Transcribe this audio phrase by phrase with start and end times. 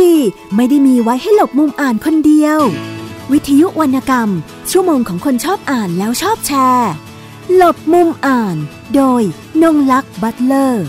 [0.00, 0.12] ดี
[0.56, 2.60] ไม่ได้มีไว้ให้หลบมุมอ่านคนเดียว
[3.32, 4.28] วิทยุวรรณกรรม
[4.70, 6.90] ชั่วโมงของคนชอบอ่านแล้วชอบแชร์
[7.54, 8.56] หลบมุมอ่าน
[8.94, 9.22] โดย
[9.62, 10.86] นงลักษ์บัตเลอร์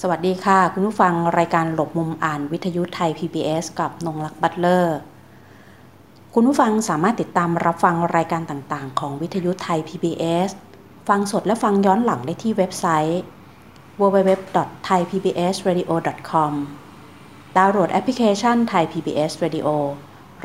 [0.00, 4.96] สวัสดีค่ะ คุณผู้ฟังรายการหลบมุมอ่านวิทยุไทย PBS กับนงลักษ์บัตเลอร์
[6.34, 10.50] คุณผู้ฟังสามารถติดตามรับฟังรายการต่างๆ ของวิทยุไทย PBS
[11.08, 13.20] ฟังสดและฟังย้อนหลังได้ที่เว็บไซต์
[14.00, 16.52] www.thaipbsradio.com
[17.56, 19.68] ดาวน์โหลดแอปพลิเคชัน Thai PBS Radio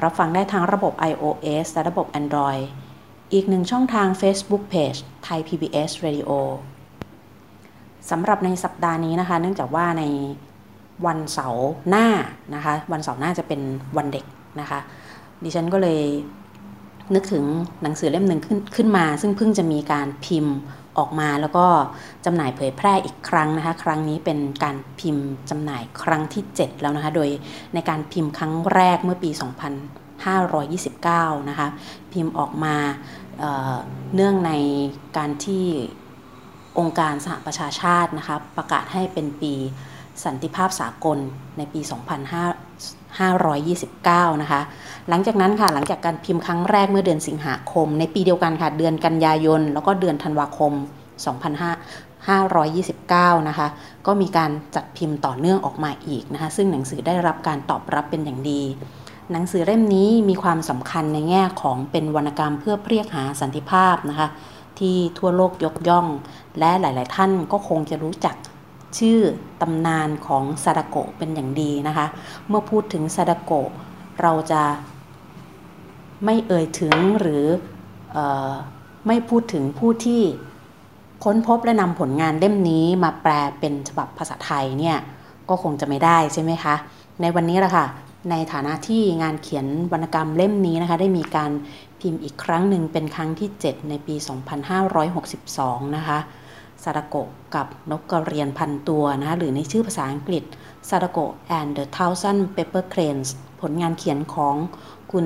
[0.03, 2.63] รับฟังได้ทั้งระบบ iOS และระบบ Android
[3.33, 6.29] อีกหนึ่งช่องทาง Facebook Page Thai PBS Radio
[8.09, 10.03] สำหรับในสัปดาห์นี้นะคะ เนื่องจากว่าใน
[11.05, 12.07] วันเสาร์หน้า
[12.55, 13.61] นะคะ วันเสาร์หน้าจะเป็น
[13.97, 14.25] วันเด็ก
[14.59, 14.79] นะคะ
[15.43, 16.01] ดิฉันก็เลย
[17.15, 17.45] นึกถึง
[17.83, 20.55] หนังสือเล่มหนึ่งขึ้นขึ้นมา ซึ่งเพิ่งจะมีการพิมพ์
[20.97, 21.65] ออกมาแล้วก็
[22.25, 27.29] จำหน่ายเผยแพร่อีกครั้งนะคะ ครั้งนี้เป็นการพิมพ์จำหน่ายครั้งที่ 7 แล้วนะคะ โดย
[27.73, 29.29] ในการพิมพ์ครั้งแรกเมื่อปี
[30.59, 31.67] 2529 นะคะ
[32.13, 32.75] พิมพ์ออกมา
[33.39, 34.51] เเนื่องใน
[35.17, 35.65] การที่
[36.79, 39.53] องค์การสหประชาชาตินะคะประกาศให้เป็นปี
[40.25, 41.17] สันติภาพสากล
[41.57, 41.81] ในปี
[42.29, 42.72] 25
[43.21, 44.61] 2529 นะคะ
[45.09, 50.73] หลังจากนั้นค่ะ หลังจากการพิมพ์ครั้งแรกเมื่อเดือนสิงหาคม ในปีเดียวกันค่ะ เดือนกันยายน แล้วก็เดือนธันวาคม
[51.69, 53.67] 2529 นะคะ
[54.07, 58.61] ก็มีการจัดพิมพ์ต่อเนื่องออกมาอีกนะคะ ซึ่งหนังสือได้รับการตอบรับเป็นอย่างดี
[59.31, 64.27] หนังสือเล่มนี้มีความสำคัญในแง่ของเป็นวรรณกรรมเพื่อเรียกหาสันติภาพนะคะ
[64.79, 66.07] ที่ทั่วโลกยกย่อง
[66.59, 68.35] และหลาย ๆ ท่านก็คงจะรู้จัก
[68.99, 69.19] ชื่อ
[69.61, 72.05] ตำนานของซาดาโกะเป็นอย่างดีนะคะ
[72.47, 73.69] เมื่อพูดถึงซาดาโกะ
[74.21, 74.63] เราจะ
[76.25, 77.45] ไม่เอ่ยถึงหรือ
[78.15, 78.17] อ
[79.07, 80.21] ไม่พูดถึงผู้ที่
[81.23, 84.97] ค้นพบและนำผลงานเล่มนี้มาแปลเป็นฉบับภาษาไทยเนี่ย
[85.49, 86.75] ก็คงจะไม่ได้ใช่ไหมคะ
[87.21, 87.85] ในวันนี้ละค่ะ
[88.31, 91.51] ในฐานะที่งานเขียนวรรณกรรมเล่มนี้นะคะ ได้มีการ
[91.99, 94.15] พิมพ์อีกครั้งหนึ่งเป็นครั้งที่ 7 ในปี
[95.05, 96.19] 2562 นะคะ
[96.83, 97.15] ซาดาโกะ
[97.55, 100.43] กับนกกระเรียนพันตัวนะคะหรือในชื่อภาษาอังกฤษ
[100.89, 101.19] ซาดโก
[101.59, 103.29] and the Thousand Pepper Cranes
[103.61, 104.55] ผลงานเขียนของ
[105.11, 105.25] คุณ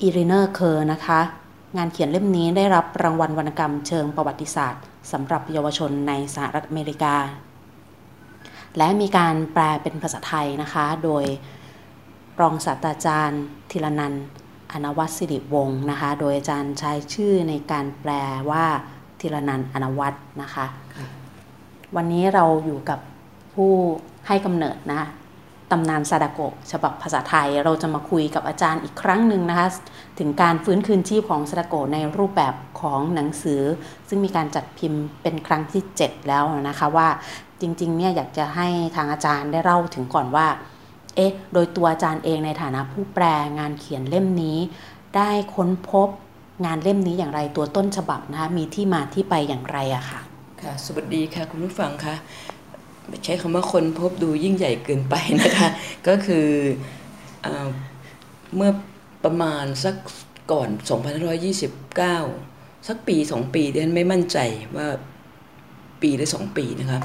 [0.00, 1.20] เอเลนอร์เคอร์นะคะ
[1.76, 4.82] งานเขียนเล่มนี้ได้รับรางวัลวรรณกรรมเชิงประวัติศาสตร์
[5.12, 7.16] สำหรับเยาวชนในสหรัฐอเมริกา
[8.76, 11.24] และมีการแปลเป็นภาษาไทยนะคะ โดย
[12.40, 14.14] รองศาสตราจารย์ธีรนัน
[14.72, 18.12] อนวัตสิริวงศ์นะคะ โดยอาจารย์ใช้ชื่อในการแปล
[18.50, 18.66] ว่า
[19.20, 20.66] ธีรนันอนวัตนะคะ
[21.96, 22.98] วันนี้เราอยู่กับ
[23.54, 23.72] ผู้
[24.26, 25.02] ให้กำเนิดนะ
[25.70, 29.68] ตำนานซาดาโกะฉบับภาษาไทย เราจะมาคุยกับอาจารย์อีกครั้งหนึ่งนะคะ
[30.18, 33.62] ถึงการฟื้นคืนชีพของซาดาโกะในรูปแบบของหนังสือ
[34.08, 37.08] ซึ่งมีการจัดพิมพ์เป็นครั้งที่ 7 แล้วนะคะว่า
[37.60, 40.46] จริงๆเนี่ยอยากจะให้ทางอาจารย์ได้เล่าถึงก่อนว่า
[41.14, 43.24] เอ๊ะโดยตัวอาจารย์เองในฐานะผู้แปล
[43.58, 44.58] งานเขียนเล่มนี้
[45.16, 46.08] ได้ค้นพบ
[46.64, 50.20] งานเล่มนี้อย่างไรตัวต้นฉบับนะคะมีที่มาที่ไปอย่างไรอะค่ะ
[50.62, 52.14] ค่ะ สวัสดีค่ะ คุณผู้ฟังคะ
[53.24, 55.68] ใช้คำว่าคนพบดูยิ่งใหญ่เกินไปนะคะ
[56.08, 56.46] ก็คือ
[57.42, 57.48] เอ
[58.56, 58.70] เมื่อ
[59.24, 59.94] ประมาณสัก
[60.52, 60.68] ก่อน
[61.58, 64.38] 2529 สักปีสองปีเดนไม่มั่นใจ
[64.76, 64.88] ว่า
[66.02, 67.00] ปีหรือสองปีนะคะ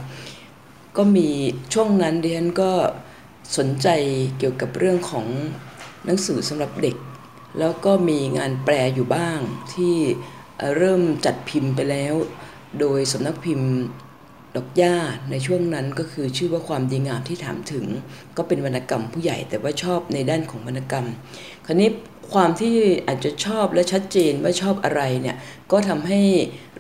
[0.98, 1.30] ก็มี
[1.74, 2.72] ช่วงนั้นเดนก็
[3.58, 3.88] สนใจ
[4.38, 5.26] เกี่ยวกับเรื่องของ
[6.06, 6.96] หนังสือสำหรับเด็ก
[7.60, 9.40] แล้วก็มีงานแปลอยู่บ้าง
[9.74, 9.96] ที่
[10.78, 12.14] เริ่มจัดพิมพ์ไปแล้ว
[12.80, 13.72] โดยสำนักพิมพ์
[14.56, 14.96] ดอกย่า
[15.32, 17.86] ในช่วงนั้นก็คือชื่อว่าความดีงามที่ถามถึง
[18.38, 21.08] ก็เป็นวรรณกรรมผู้ใหญ่แต่ว่าชอบในด้านของวรรณกรรม
[21.66, 21.90] คราวนี้
[22.34, 22.76] ความที่
[23.08, 25.38] อาจจะชอบและชัดเจนว่าชอบอะไรเนี่ย
[25.72, 26.22] ก็ทำให้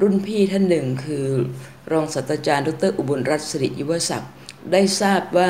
[0.01, 1.25] รุ่นพี่ท่านหนึ่งคือ
[1.91, 4.31] รองศาสตราจารย์ดรอุบลรัตน์สิริยุวศักดิ์
[4.71, 5.47] ได้ทราบว่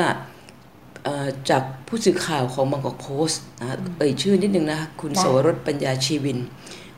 [1.50, 3.66] จากผู้สื่อข่าวของบางกอกโพสต์นะ
[3.98, 6.38] เอ่ยชื่อนิดนึงนะคุณสวรสปัญญาชีวิน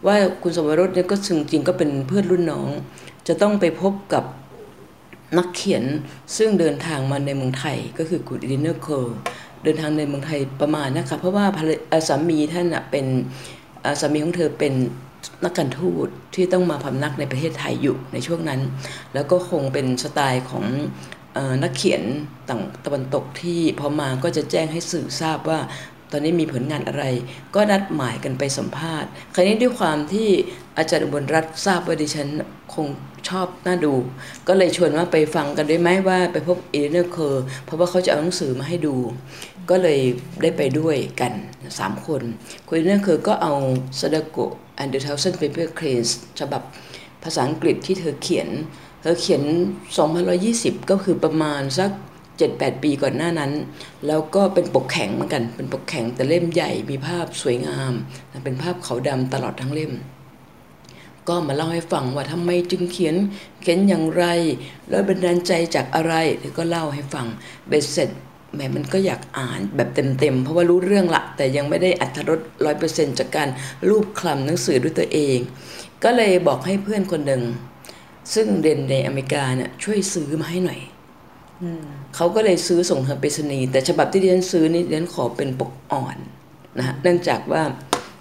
[0.07, 2.69] ว่าคุณสวรสเนี่ยก็จริงๆก็เป็นเพื่อนรุ่นน้อง
[3.29, 4.25] จะต้องไปพบกับ
[5.39, 5.85] นักเขียน
[6.37, 9.17] ซึ่งเดินทางมาในเมืองไทยก็คือคุณเอเลนอร์เคอร์
[9.63, 11.47] เดินทางในเมืองไทยประมาณนะคะเพราะว่า
[12.09, 13.07] สามีท่านเป็น
[14.01, 14.75] สามีของเธอเป็น
[15.45, 18.61] นักการทูตที่ต้องมาพำนักในประเทศไทยอยู่ในช่วงนั้น
[19.15, 20.65] แล้วก็คงเป็นสไตล์ของ
[21.63, 22.03] นักเขียน
[22.49, 25.61] ต่างตะวันตกที่พอมาก็จะแจ้งให้สื่อทราบว่า
[26.11, 27.05] ตอนนี้มีผลงานอะไร
[27.55, 30.29] ก็นัดหมายกันไปสัมภาษณ์ คราวนี้ด้วยความที่
[30.79, 32.29] อาจารย์อุบลรัตน์ทราบว่าดิฉัน
[32.75, 32.87] คง
[33.29, 33.95] ชอบน่าดู
[34.49, 38.97] ก็เลยชวนว่าไปฟังกันได้ไหมว่าไปพบเอเลนอร์เคอร์เพราะว่าเขาจะเอาหนังสือมาให้ดู
[39.71, 40.01] ก็เลย
[40.43, 41.33] ได้ไปด้วยกัน
[41.79, 42.23] สามคน
[42.67, 43.53] คุณเอเลนอร์เคอร์ก็เอา
[44.01, 44.39] ซาดาโก
[44.81, 46.63] and the thousand paper cranes ฉบับ
[47.23, 48.49] ภาษาอังกฤษที่เธอเขียน
[49.03, 49.43] เธอเขียน
[50.17, 51.91] 2120 ก็คือประมาณสัก
[52.37, 53.53] 7-8 ปีก่อนหน้านั้น
[54.07, 57.93] แล้วก็เป็นปกแข็งเหมือนกัน เป็นปกแข็งแต่เล่มใหญ่มีภาพสวยงาม
[58.45, 59.93] เป็นภาพขาวดำตลอดทั้งเล่ม
[61.29, 63.17] ก็มาเล่าให้ฟังว่าทำไมจึงเขียน
[63.61, 64.25] เขียนอย่างไร
[64.91, 67.27] แล้วบันดาลใจจากอะไรเธอก็เล่าให้ฟัง
[67.69, 68.11] เบ็ดเสร็จ
[68.55, 73.49] แหมมันก็อยากอ่านแบบเต็มๆ เพราะว่ารู้เรื่องละ แต่ยังไม่ได้อัธรสร้อยเปอร์เซ็นต์จากการ
[73.89, 75.39] รูปคลำหนังสือด้วยตัวเอง
[76.05, 77.43] ก็เลยบอกให้เพื่อนคนหนึ่ง
[78.35, 80.81] ซึ่งเรียนในอเมริกาเนี่ยช่วยซื้อมาให้หน่อย
[82.17, 86.17] เขาก็เลยซื้อส่งทางไปรษณีย์แต่ฉบับที่เรียนซื้อนี่เรียนขอเป็นปกอ่อน
[86.79, 87.63] นะฮะเนื่องจากว่า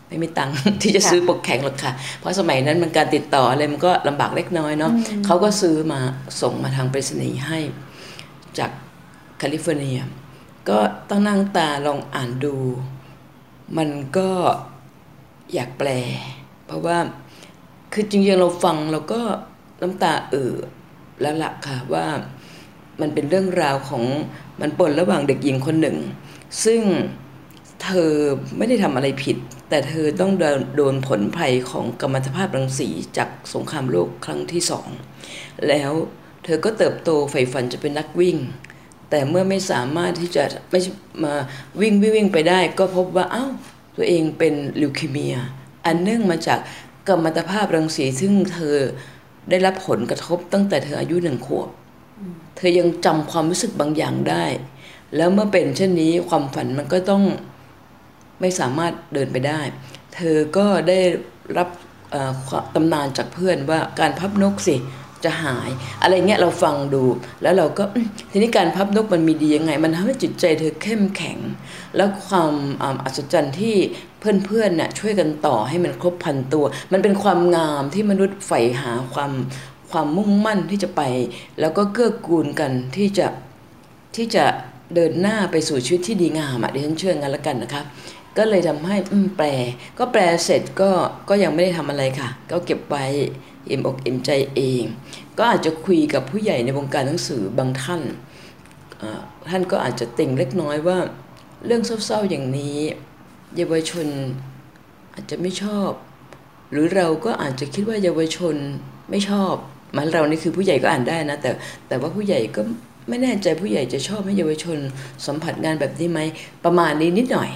[0.08, 4.92] ไม่มีตังค์ที่จะซื้อปกแข็งหรอกค่ะ เพราะสมัยนั้นมันการติดต่ออะไรมันก็ลำบากเล็กน้อยเนาะ
[5.26, 6.00] เขาก็ซื้อมา
[6.42, 7.60] ส่งมาทางไปรษณีย์ให้
[8.58, 8.72] จาก
[9.38, 10.00] แคลิฟอร์เนีย
[10.70, 12.56] ก็ต้องนั่งตาลองอ่านดู
[13.78, 14.30] มันก็
[15.54, 15.90] อยากแปล
[16.66, 16.98] เพราะว่า
[17.94, 19.22] คือจริงๆเราฟังเราก็
[19.82, 20.56] น้ำตาเอ่อ
[21.22, 22.08] แล้วล่ะค่ะว่า
[23.02, 24.04] มันเป็นเรื่องราวของ
[24.62, 25.98] มันปนระหว่างเด็กหญิงคนหนึ่ง
[26.66, 26.82] ซึ่ง
[27.84, 28.12] เธอ
[28.58, 29.38] ไม่ได้ทำอะไรผิด
[29.70, 30.32] แต่เธอต้อง
[30.76, 34.88] โดนผลภัยของกัมมันตภาพรังสีจากสงครามโลกครั้งที่สอง
[35.68, 35.92] แล้ว
[36.44, 38.38] เธอก็เติบโตใฝ่ฝันจะเป็นนักวิ่ง
[39.10, 40.80] แต่เมื่อไม่สามารถที่จะไม่
[41.24, 41.34] มา
[41.82, 43.46] วิ่งวิ่งไปได้ ก็พบว่าเอา้า
[43.96, 45.36] ตัวเองเป็นลิวคีเมีย
[45.86, 46.60] อันเนื่องมาจาก
[47.08, 48.78] กัมมันตภาพรังสีซึ่งเธอ
[49.50, 51.70] ได้รับผลกระทบตั้งแต่เธออายุหนึ่งขวบ
[52.56, 54.46] เธอยังจำความรู้สึกบางอย่างได้
[55.16, 57.24] แล้วเมื่อเป็นเช่นนี้ความฝันมันก็ต้อง
[58.42, 59.62] ไม่สามารถเดินไปได้
[60.16, 61.00] เธอก็ได้
[61.58, 61.70] รับ
[62.76, 64.76] ตำนานจากเพื่อนว่าการพับนกสิ
[65.26, 65.70] จะหาย
[66.02, 67.04] อะไรเงี้ยเราฟังดู
[67.42, 67.84] แล้วเราก็
[68.32, 71.38] ทีนี้การพับนกมันมีดียังไง มันทำให้จิตใจเธอเข้มแข็ง
[71.96, 72.54] แล้วความ
[73.04, 73.76] อัศจรรย์ที่
[74.20, 79.32] เพื่อนๆเนี่ยช่วยกันต่อให้มันครบพันตัว มันเป็นความงามที่มนุษย์ใฝ่หาความ
[79.92, 81.02] ความมุ่งมั่นที่จะไป
[81.60, 83.28] แล้วก็เกื้อกูลกันที่จะ
[84.16, 84.46] ที่จะ
[84.96, 87.86] เดินหน้าไปสู่ชีวิตที่ดีงามอะดิฉันเชื่องั้นละกันนะครับ
[88.38, 88.96] ก็เลยทำให้
[89.38, 89.48] แปล
[90.00, 90.90] ก็แปลเสร็จก็
[91.30, 93.06] ก็ยังไม่ได้ทำอะไรค่ะ ก็เก็บไว้
[93.70, 94.84] อิ่มอกอิ่มใจเอง
[95.38, 98.02] ก็อาจจะคุยกับผู้ใหญ่ในวงการหนังสือบางท่าน
[99.50, 100.98] ท่านก็อาจจะติ่งเล็กน้อยว่า
[101.66, 102.78] เรื่องเศร้าๆอย่างนี้
[103.58, 104.08] เยาวชน
[105.14, 105.92] อาจจะไม่ชอบ
[106.72, 108.56] หรือเราก็อาจจะคิดว่าเยาวชน
[109.10, 109.54] ไม่ชอบ
[109.96, 111.52] มันเรานี่คือผู้ใหญ่ก็อ่านได้นะ แต่
[111.88, 112.62] แต่ว่าผู้ใหญ่ก็
[113.10, 114.78] ไม่แน่ใจผู้ใหญ่จะชอบให้เยาวชน
[115.26, 116.20] สัมผัสงานแบบนี้ไหม
[116.66, 117.52] ประมาณนี้นิดหน่อย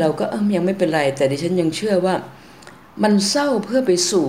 [0.00, 2.14] เราก็เออยังไม่เป็นไร แต่ดิฉันยังเชื่อว่า
[3.02, 4.28] มันเศร้าเพื่อไปสู่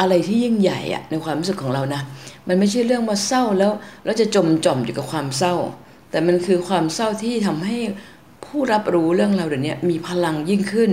[0.00, 2.02] อะไรที่ยิ่งใหญ่อะในความรู้สึกของเรานะ
[2.48, 3.72] มันไม่ใช่เรื่องมาเศร้าแล้ว
[4.04, 5.54] เราจะจมจอมอยู่กับความเศร้า
[6.10, 7.76] แต่มันคือความเศร้าที่ทำให้
[8.44, 10.90] ผู้รับรู้เรื่องเราเดี๋ยวนี้มีพลังยิ่งขึ้น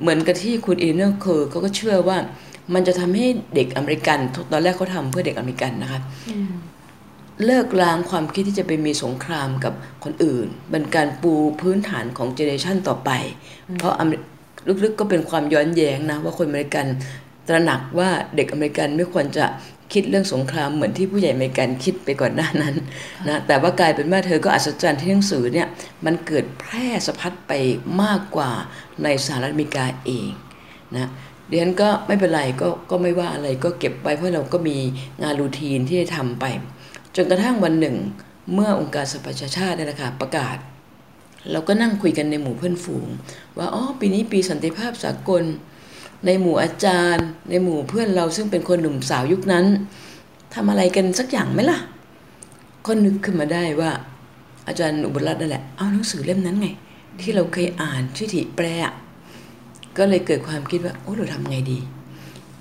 [0.00, 2.18] เหมือนกับที่คุณเอเลนอร์เคอร์เขาก็เชื่อว่า
[2.74, 4.18] มันจะทำให้เด็กอเมริกัน
[4.52, 6.00] ตอนแรกเขาทำเพื่อเด็กอเมริกันนะคะ
[7.46, 9.72] เลิกล้างความคิดที่จะไปมีสงครามกับ
[10.04, 13.10] คนอื่นเป็นการปูพื้นฐานของ generation ต่อไป
[13.78, 13.94] เพราะ
[14.84, 16.86] ลึกๆก็เป็นความย้อนแย้งนะว่าคนอเมริกัน
[17.48, 19.46] ตระหนักว่าเด็กอเมริกันไม่ควรจะ
[19.92, 22.74] คิดเรื่องสงครามเหมือนที่ผู้ใหญ่อเมริกันคิดไปก่อนหน้านั้น
[23.28, 25.68] นะแต่ว่ากลายเป็นว่าเธอก็อัศจรรย์ที่หนังสือเนี่ย
[26.04, 27.52] มันเกิดแพร่สะพัดไป
[28.02, 28.50] มากกว่า
[29.02, 30.28] ในสหรัฐอเมริกาเอง
[30.94, 31.10] นะ
[31.48, 34.76] เดียนก็ไม่เป็นไรก็ก็ไม่ว่าอะไรก็เก็บไว้เพราะเราก็มี
[35.22, 36.44] งานรูทีนที่ได้ทำไป
[37.16, 37.96] จนกระทั่งวันหนึ่ง
[38.54, 40.56] เมื่อองค์การสหประชาชาติเนี่ยนะคะประกาศ
[41.52, 43.06] เราก็นั่งคุยกันในหมู่เพื่อนฝูง
[43.58, 45.44] ว่าอ๋อปีนี้ปีสันติภาพสากล
[46.26, 49.66] ในหมู่อาจารย์ ในหมู่เพื่อนเราซึ่งเป็นคนหนุ่มสาวยุคนั้น
[50.54, 51.78] ทำอะไรกันสักอย่างไหมล่ะ
[52.86, 53.90] ก็นึกขึ้นมาได้ว่า
[54.68, 56.68] อาจารย์อุบลรัตน์นั่นแหละเอาหนังสือเล่มนั้นไง
[57.20, 58.66] ที่เราเคยอ่านชื่อที่แปล
[59.98, 61.78] ก็เลยเกิดความคิดว่าโอ้เราทำไงดี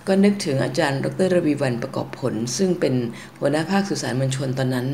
[0.07, 2.93] ก็นึกถึงอาจารย์ดรระวีวันประกอบผล ซึ่งเป็น
[3.39, 4.87] หัวหน้าภาคสื่อสารมวลชนตอนนั้น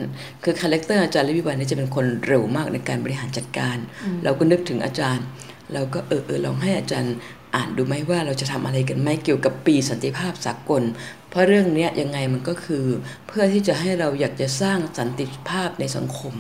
[0.44, 3.78] คือ character อาจารย์ระวีวันนี่จะเป็นคนเร็วมากในการบริหารจัดการ
[4.24, 5.26] เราก็นึกถึงอาจารย์
[5.74, 7.14] เราก็เออเออลองให้อาจารย์
[7.56, 10.84] อ่านดูไหมว่าเราจะทำอะไรกันไหมเกี่ยวกับปีสันติภาพสากล
[11.30, 12.86] เพราะเรื่องนี้ยังไงมันก็คือ
[13.28, 16.34] เพื่อที่จะให้เราอยากจะสร้างสันติภาพในสังคม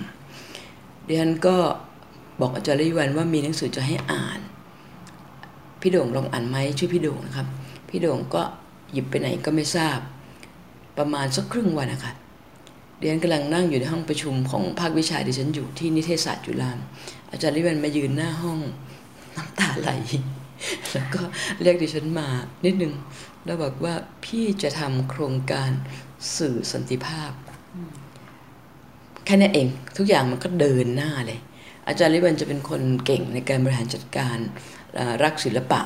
[1.08, 1.58] ดิฉันก็
[2.39, 4.39] บอกอาจารย์ระวีวันว่ามีหนังสือจะให้อ่าน
[5.82, 7.48] พี่โด่งลองอ่านไหมช่วยพี่โด่งนะครับ
[7.89, 8.41] พี่โด่งก็
[8.91, 10.00] หยิบไปไหนก็ไม่ทราบ
[10.98, 12.13] ประมาณสักครึ่งวันนะคะ
[13.00, 16.72] เรียนกำลังนั่งอยู่ในห้องประชุมของภาควิชาดิฉันอยู่ที่นิเทศศาสตร์จุฬา
[17.32, 18.60] อาจารย์ลิวันมายืนหน้าห้อง
[19.36, 19.91] น้ำตาไหล
[20.91, 21.22] แล้วก็
[21.62, 22.27] เรียกดิฉันมา
[22.65, 22.93] นิดนึง
[23.46, 23.93] แล้วบอกว่า
[24.25, 25.72] พี่จะทำโครงการ
[26.38, 27.32] สื่อสันติภาพ
[29.25, 29.67] แค่นี้เอง
[29.98, 31.39] ทุกอย่างมันก็เดินหน้าเลย
[31.88, 34.38] อาจารย์ระวีวันจะเป็นคนเก่งในการบริหารจัดการ
[35.24, 35.82] รักศิลปะ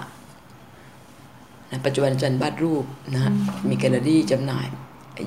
[1.71, 3.31] นะปัจจุบันท่านวาดรูปนะ
[3.69, 4.67] มีแกลเลอรี่จำหน่าย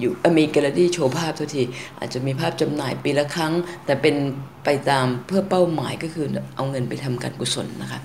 [0.00, 1.62] อยู่เอ่อมีแกลเลอรี่โชว์ภาพทุกที
[1.98, 3.52] อาจจะมีภาพจำหน่ายปีละครั้ง
[3.86, 4.16] แต่เป็น
[4.64, 6.26] ไปตามเพื่อเป้าหมายก็คือ
[6.56, 8.00] เอาเงินไปทำการกุศลนะคะ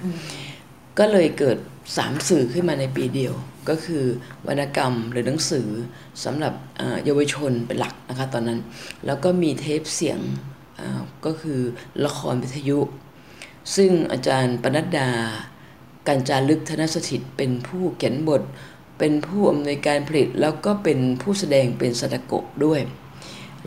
[1.00, 1.58] ก็เลยเกิด
[1.98, 3.34] สามสื่อขึ้นมาในปีเดียว
[3.70, 4.04] ก็คือ
[4.48, 5.68] วรรณกรรมหรือหนังสือ
[6.24, 6.54] สำหรับ
[7.06, 8.60] เยาวชนเป็นหลักนะคะตอนนั้น
[9.06, 10.20] แล้วก็มีเทปเสียง
[11.26, 11.60] ก็คือ
[12.06, 12.80] ละครวิทยุ
[13.76, 15.10] ซึ่งอาจารย์ปนัดดา
[16.08, 18.42] การจารึกธนสถิตเป็นผู้เขียนบท
[19.00, 22.82] เป็นผู้อำนวยการผลิต แล้วก็เป็นผู้แสดงเป็นสตะโกะด้วย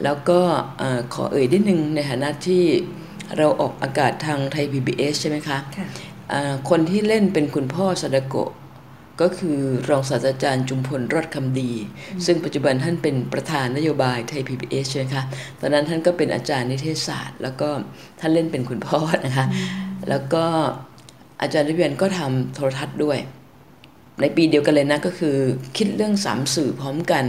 [0.02, 0.40] แล้วก็
[0.80, 0.82] อ
[1.14, 2.64] ขอเอ่ยนิดนึงในฐานะที่
[3.37, 5.58] เราออกอากาศทางไทย PBS ใช่ไหมคะ
[6.30, 8.50] ค่ะอ่าคนที่เล่นเป็นคุณพ่อสดาโกะ
[9.20, 9.58] ก็คือ
[9.88, 11.73] รองศาสตราจารย์จุมพลรอดคำดี
[12.26, 15.25] ซึ่งปัจจุบันท่านเป็นประธานนโยบายไทย PBS ใช่ไหมคะ
[15.61, 17.68] ตอนนั้นท่านก็เป็นอาจารย์นิเทศศาสตร์ แล้วก็
[18.20, 19.47] ท่านเล่นเป็นคุณพ่อนะคะ
[20.08, 20.44] แล้วก็
[21.40, 23.18] อาจารย์ริเวียนก็ทำโทรทัศน์ด้วย
[24.20, 25.37] ในปีเดียวกันเลยนะก็คือ
[25.76, 27.25] คิดเรื่องสามสื่อพร้อมกัน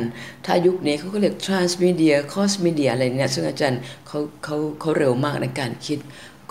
[0.45, 5.99] ถ้ายุคนี้เขาก็เรียก transmedia cross media อะไรเนี่ย ซึ่งอาจารย์เขาเขาเขาเร็วมากในการคิด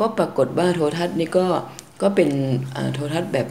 [0.01, 1.47] ก็ปรากฏว่าโทรทัศน์นี่ก็
[2.03, 2.31] ก็เป็น
[2.95, 3.49] โทรทัศน์แบบ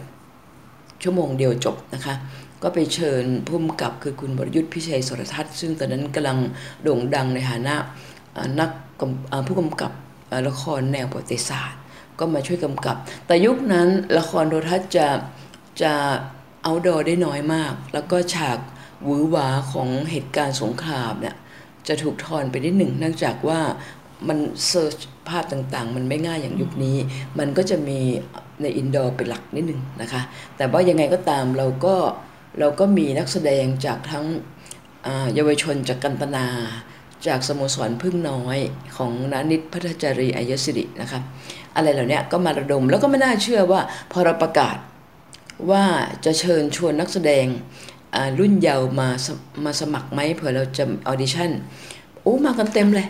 [1.03, 2.15] ชั่วโมงเดียวจบนะคะ
[2.63, 6.37] ก็ไปเชิญผู้กำกับคือคุณบรยุทธ์พิชัยสรทัศน์ซึ่งตอนนั้นกำลัง
[6.83, 7.75] โด่งดังในฐานะ
[8.59, 8.69] นัก
[9.47, 9.91] ผู้กำกับ
[10.47, 11.79] ละครแนวประวัติศาสตร์
[12.19, 12.95] ก็มาช่วยกำกับ
[13.27, 13.87] แต่ยุคนั้น
[14.17, 15.07] ละครโทรทัศน์จะ
[15.81, 15.93] จะ
[16.63, 18.57] outdoor ได้น้อยมาก แล้วก็ฉาก
[19.03, 21.35] หวือหวาของเหตุการณ์สงครามเนี่ย
[21.87, 23.59] จะถูกทอนไปนิดหนึ่งเนื่องจากว่า
[24.27, 24.37] มัน
[24.67, 24.97] search
[25.29, 26.97] ภาพต่างๆ มันไม่ง่ายอย่างยุคนี้
[27.39, 27.99] มันก็จะมี
[28.61, 30.21] ใน indoor เป็นหลักนิดนึงนะคะ
[30.57, 31.95] แต่ว่ายังไงก็ตามเราก็
[32.59, 34.25] เราก็มีนักแสดงจากทั้ง
[35.33, 36.47] เยาวชนจากกันตนา
[37.27, 38.57] จากสโมสรผึ้งน้อย
[38.97, 41.19] ของน้านิดภัทรจารีย์อัยศิรินะคะ
[41.75, 43.81] อะไรเหล่านี้ก็มาระดมแล้วก็ไม่น่าเชื่อว่า
[44.11, 44.77] พอเราประกาศ
[45.69, 45.85] ว่า
[46.25, 47.45] จะเชิญชวนนักแสดง
[48.39, 49.27] รุ่นเยาว์มาส
[49.63, 51.51] มาสมัครไหมเผื่อเราจะออดิชั่น
[52.21, 53.07] โอ้มากันเต็มเลย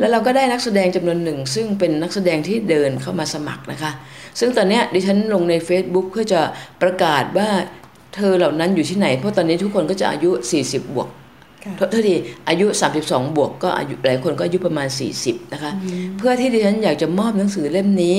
[0.00, 3.92] แล้วเราก็ได้นักแสดงจำนวนหนึ่ง ซึ่งเป็นนักแสดงที่เดินเข้ามาสมัครนะคะ
[4.40, 6.40] ซึ่งตอนเนี้ยดิฉันลงใน Facebook เพื่อจะ
[6.82, 7.48] ประกาศว่า
[8.14, 10.30] เธอเหล่านั้นอยู่ที่ไหน เพราะตอนนี้ทุกคนก็จะอายุ
[10.60, 11.08] 40 บวก
[11.64, 12.14] ค่ะโทษโทษที
[12.48, 12.66] อายุ
[13.00, 14.88] 32 บวกก็อายุหลายคนก็อายุประมาณ
[15.20, 15.70] 40 นะคะ
[16.18, 18.18] เพื่อที่ดิฉันอยากจะมอบหนังสือเล่มนี้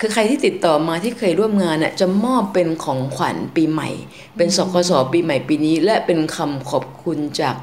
[0.00, 3.90] คือใครที่ติดต่อมาที่เคยร่วมงานน่ะจะมอบเป็นของขวัญปีใหม่
[4.36, 7.54] เป็นสคสปีใหม่ปีนี้ และเป็นคำขอบคุณจาก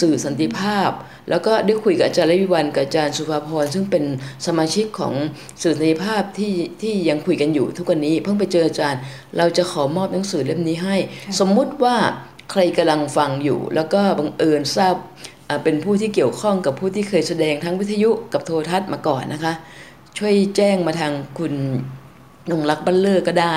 [0.00, 0.90] สื่อสันติภาพ
[1.30, 4.04] แล้วก็ได้คุยกับอาจารย์ระวิวันกับอาจารย์สุภาพรซึ่งเป็น
[4.46, 5.14] สมาชิกของ
[5.62, 9.00] สื่อสันติภาพที่ที่ยังคุยกันอยู่ทุกวันนี้ เพิ่งไปเจออาจารย์
[9.36, 10.96] เราจะขอมอบหนังสือเล่มนี้ให้
[11.40, 11.96] สมมุติว่า
[12.50, 14.94] ใครกำลังฟังอยู่ แล้วก็บังเอิญทราบ
[15.48, 19.54] อ่าเป็นผู้ที่เกี่ยวข้องกับผู้ที่เคยแสดงทั้งวิทยุกับโทรทัศน์มาก่อนนะคะ
[20.18, 21.54] ช่วยแจ้งมาทางคุณ
[22.50, 23.56] นงรักบัลเลอร์ก็ได้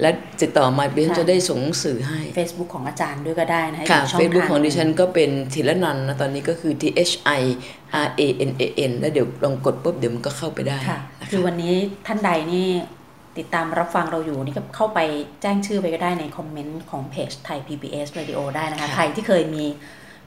[0.00, 0.10] และ
[0.40, 7.42] ติดต่อมาดิฉันค่ะจะได้ส่งหนังสือให้ Facebook ของอาจารย์ด้วยก็ได้นะคะค่ะอีกช่อง Facebook ทาของดิฉันก็เป็นธีรนันท์นะตอนนี้ก็คือ T H I
[8.06, 11.74] R A N A N แล้วเดี๋ยวลองกดปุ๊บเดี๋ยวมันก็เข้าไปได้ค่ะนะคือคะวันนี้
[12.06, 12.68] ท่านใดนี่
[13.38, 15.00] ติดตามรับฟังเราอยู่นี่ก็เข้าไป
[15.42, 19.64] แจ้งชื่อไปก็ได้ในคอมเมนต์ของเพจไทย PBS Radio ได้นะคะ ใครที่เคยมี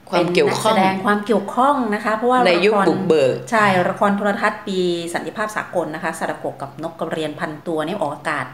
[0.09, 4.79] ความเกี่ยวข้องป็นนัแสดงความเกี่ยวข้องนะคะ เพราะว่าในยุคละรบุกเบิกใช่ละครโทรทัศน์ปี
[5.13, 8.45] สันติภาพสากลนะคะสระกกกับนกกระเรียนพันตัวนี่ออกอากาศ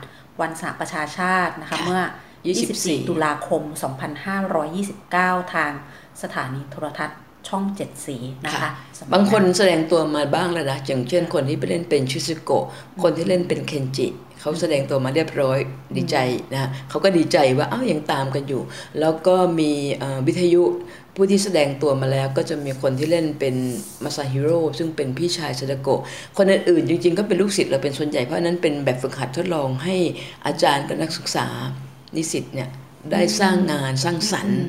[0.42, 2.02] วันสหประชาชาตินะคะเมื่อ
[2.56, 3.62] 24 ตุลาคม
[4.58, 5.72] 2529 ทาง
[6.22, 12.66] สถานีโทรทัศน์ ช่องเจ็ดสีนะคะสำหรับางคนแสดงตัวมาบ้างแล้วนะอย่างเช่นคนที่ไปเล่นเป็นชิซุโกะ
[13.04, 14.08] คนที่เล่นเป็นเคนจิ
[14.42, 15.60] เขาแสดงตัวมาเรียบร้อย
[15.96, 16.18] ดีใจ
[16.52, 18.62] นะฮะเขาก็ดีใจว่าอ้าวยังตามกันอยู่
[19.00, 20.64] แล้วก็มีเอ่อวิทยุ
[21.16, 23.56] ผู้ที่แสดงตัวมาแล้วก็จะมีคนที่เล่นเป็น
[24.04, 26.02] มาซาฮิโร่ซึ่งเป็นพี่ชายซาดาโกะ
[26.38, 29.96] คนอื่นๆจริงๆ ก็เป็นลูกศิษย์เราเป็นส่วนใหญ่เพราะอันนั้นเป็นแบบฝึกหัดทดลองให้
[30.46, 31.48] อาจารย์กับนักศึกษา
[32.16, 32.70] นิสิตเนี่ย
[33.12, 34.62] ได้สร้างงานสร้างสรรค์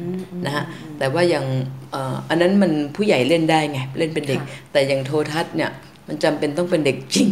[0.46, 0.64] นะฮะ
[0.98, 1.46] แต่ว่าอย่าง
[1.90, 5.70] เอ่ออันนั้นมันผู้ใหญ่เล่นได้ไงเล่นเป็นเด็กค่ะแต่อย่างโทรทัศน์เนี่ย
[6.08, 7.28] มันจำเป็นต้องเป็นเด็กจริง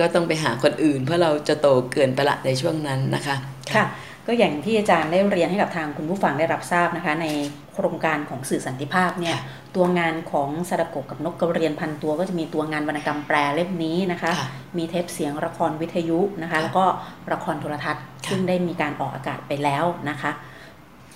[0.00, 3.36] ก็ต้องไปหาคนอื่น เพราะเราจะโตเกินไปละในช่วงนั้นนะคะ
[3.76, 3.86] ค่ะ
[4.26, 7.26] ก็อย่างที่อาจารย์ได้เรียนให้กับทางคุณผู้ฟังได้รับทราบนะคะ ใน
[7.74, 9.42] โครงการของสื่อสันติภาพเนี่ยค่ะ
[9.76, 14.48] ตัวงานของสระกกกับนกกระเรียนพันตัว ก็จะมีตัวงานวรรณกรรมแปลเล่มนี้นะคะค่ะ
[14.78, 16.84] มีเทปเสียงละครวิทยุนะคะค่ะแล้วก็
[17.32, 20.30] ละครโทรทัศน์ค่ะซึ่งได้มีการออกอากาศไปแล้วนะคะ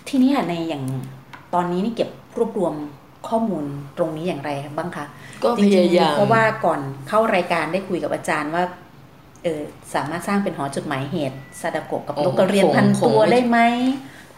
[0.09, 0.85] ที่นี่ในอย่าง
[1.55, 2.75] ตอนนี้นี่เก็บรวบรวม
[3.29, 3.65] ข้อมูล
[3.99, 5.05] ตรงนี้อย่างไรบ้างคะ
[5.43, 8.65] ก็จพริงยายาๆมเพราะว่าก่อนเข้ารายการได้คุยกับอาจารย์ว่า
[9.43, 9.63] เออ
[9.95, 13.59] สามารถสร้างเป็นหอจดหมายเหตุซาดาโกะกับโอ้นกกระเรียนพันคงตัวไม่ได้ไหม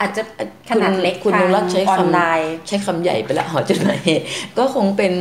[0.00, 0.22] อาจจะ
[0.70, 4.24] ขนาดเล็กคุณทางนรักใช้ออนคำไลน์ใช้คำใหญ่ไปละหอจดหมายเหตุ
[4.58, 5.14] ก็คงเป็น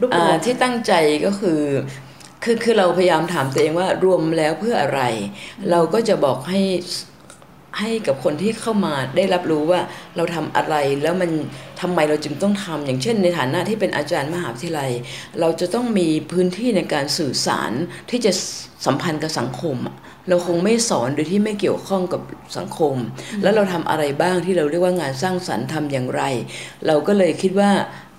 [0.00, 0.92] รวบรวมอ่าที่ตั้งใจ
[1.26, 1.60] ก็คือ
[2.44, 5.02] คือคือเราพยายามถามตัวเองว่ารวมแล้วเพื่ออะไร
[5.70, 6.60] เราก็จะบอกให้
[7.80, 9.80] ให้กับคนที่เข้ามาได้รับรู้ว่า
[10.16, 11.30] เราทำอะไรแล้วมัน
[11.80, 14.92] ทำไมเราจึงต้องทำอย่างเช่น ในฐานะที่เป็นอาจารย์มหาวิทยาลัย
[15.40, 17.72] เราจะต้องมีพื้นที่ในการสื่อสาร
[18.10, 18.32] ที่จะ
[18.86, 19.76] สัมพันธ์กับสังคม
[20.28, 22.20] เราคงไม่สอนโดยที่ไม่เกี่ยวข้องกับ
[22.56, 22.94] สังคม
[23.42, 26.22] แล้วเราทำอะไรบ้างที่เราเรียกว่างานสร้างสรรค์ทำอย่างไร
[26.86, 27.70] เราก็เลยคิดว่า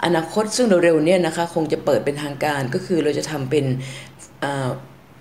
[0.06, 3.66] อนาคตซึ่งเร็วๆนี้นะคะคงจะเปิดเป็นทางการก็คือเราจะทำเป็น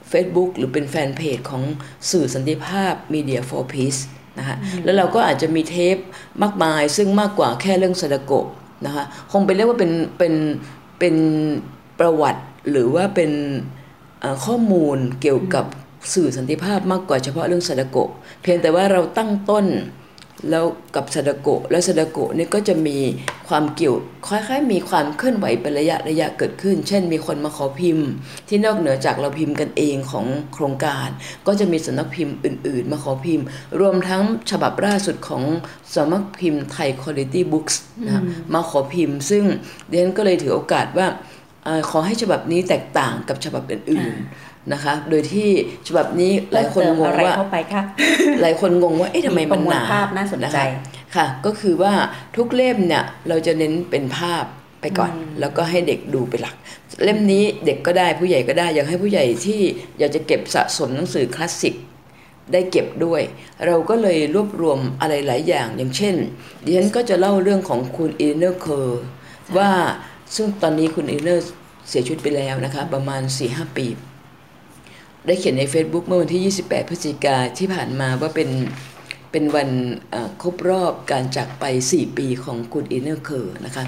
[0.08, 1.62] เฟซบุ๊กหรือเป็นแฟนเพจของ
[2.10, 4.00] สื่อสันติภาพ Media for Peace
[4.38, 5.96] นะคะแล้วเราก็อาจจะมีเทป
[6.42, 8.32] มากมาย ซึ่งมากกว่าแค่เรื่องซาดาโกะ
[8.86, 10.34] นะคะคงเป็นเรียกว่าเป็นเป็น
[10.98, 11.16] เป็น
[11.98, 13.32] ประวัติหรือว่าเป็น
[14.44, 15.64] ข้อมูลเกี่ยวกับ
[16.14, 17.96] สื่อสันติภาพมากกว่าเฉพาะเรื่องซาดาโกะ
[18.42, 19.66] เพียงแต่ว่าเราตั้งต้น
[20.50, 20.64] แล้ว
[20.94, 22.96] กับซาดาโกะและซาดาโกะนี่ก็จะมี
[23.48, 28.06] ความเกี่ยวคล้ายๆ มีความเคลื่อนไหวเป็นระยะระยะเกิดขึ้น เช่น มีคนมาขอพิมพ์
[28.48, 31.08] ที่นอกเหนือจากเราพิมพ์กันเองของโครงการ
[31.46, 33.44] ก็จะมีสำนักพิมพ์อื่นๆ มาขอพิมพ์
[33.80, 35.42] รวมทั้งฉบับล่าสุดของ
[35.94, 37.74] สำนักพิมพ์ไทย Quality Books
[38.06, 38.22] นะ
[38.54, 39.44] มาขอพิมพ์ ซึ่ง
[39.88, 41.08] เดนก็เลยถือโอกาสว่า
[41.90, 45.48] ขอให้ฉบับนี้แตกต่างกับฉบับอื่นๆ นะคะ โดยที่
[45.86, 47.34] ฉบับนี้หลายคนงงว่า
[48.42, 50.58] หลายคนงงว่าเอ๊ะทำไมมันหนาภาพน่าสนใจ
[51.16, 51.92] ค่ะ ก็คือว่า
[52.36, 54.44] ทุกเล่มเนี่ยเราจะเน้นเป็นภาพ
[54.80, 56.56] ไปก่อน แล้วก็ให้เด็กดูเป็นหลัก
[57.04, 59.60] เล่มนี้เด็กก็ได้ผู้ใหญ่ก็ได้ อยากให้ผู้ใหญ่ที่
[59.98, 61.74] อยากจะเก็บสะสมหนังสือคลาสสิก
[62.52, 63.22] ได้เก็บด้วย
[63.66, 66.14] เราก็เลยรวบรวมอะไรหลายอย่างอย่างเช่น
[66.64, 69.04] ดิฉันก็จะเล่าเรื่องของคุณอีเลนอร์เคอร์
[69.56, 69.70] ว่า
[70.36, 71.46] ซึ่งตอนนี้คุณอีเลนอร์
[71.88, 73.86] เสียชีวิตไปแล้วนะคะ ประมาณ4-5ปี
[75.26, 78.50] ได้เขียนใน Facebook เมื่อวันที่ 28 พฤศจิกาที่ผ่านมาว่าเป็น
[79.32, 79.70] เป็นวัน
[80.42, 83.84] ครบรอบการจากไป 4 ปีของคุณอีเลนอร์เคอร์นะคะ